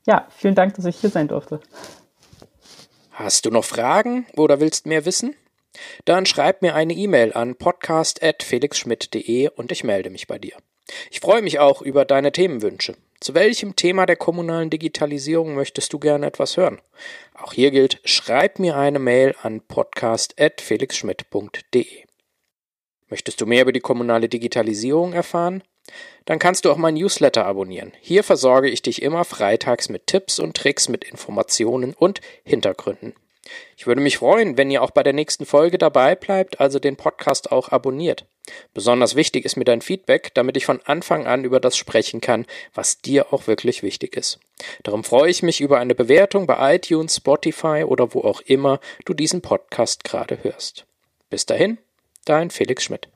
[0.06, 1.60] Ja, vielen Dank, dass ich hier sein durfte.
[3.12, 5.36] Hast du noch Fragen oder willst mehr wissen?
[6.06, 10.56] Dann schreib mir eine E-Mail an podcast.felixschmidt.de und ich melde mich bei dir.
[11.10, 12.95] Ich freue mich auch über deine Themenwünsche.
[13.20, 16.80] Zu welchem Thema der kommunalen Digitalisierung möchtest du gerne etwas hören?
[17.34, 22.03] Auch hier gilt, schreib mir eine Mail an podcast.felixschmidt.de.
[23.08, 25.64] Möchtest du mehr über die kommunale Digitalisierung erfahren?
[26.26, 27.94] Dann kannst du auch mein Newsletter abonnieren.
[28.02, 33.14] Hier versorge ich dich immer freitags mit Tipps und Tricks, mit Informationen und Hintergründen.
[33.78, 36.96] Ich würde mich freuen, wenn ihr auch bei der nächsten Folge dabei bleibt, also den
[36.96, 38.26] Podcast auch abonniert.
[38.74, 42.46] Besonders wichtig ist mir dein Feedback, damit ich von Anfang an über das sprechen kann,
[42.74, 44.40] was dir auch wirklich wichtig ist.
[44.84, 49.14] Darum freue ich mich über eine Bewertung bei iTunes, Spotify oder wo auch immer du
[49.14, 50.86] diesen Podcast gerade hörst.
[51.30, 51.78] Bis dahin,
[52.26, 53.10] dein Felix Schmidt.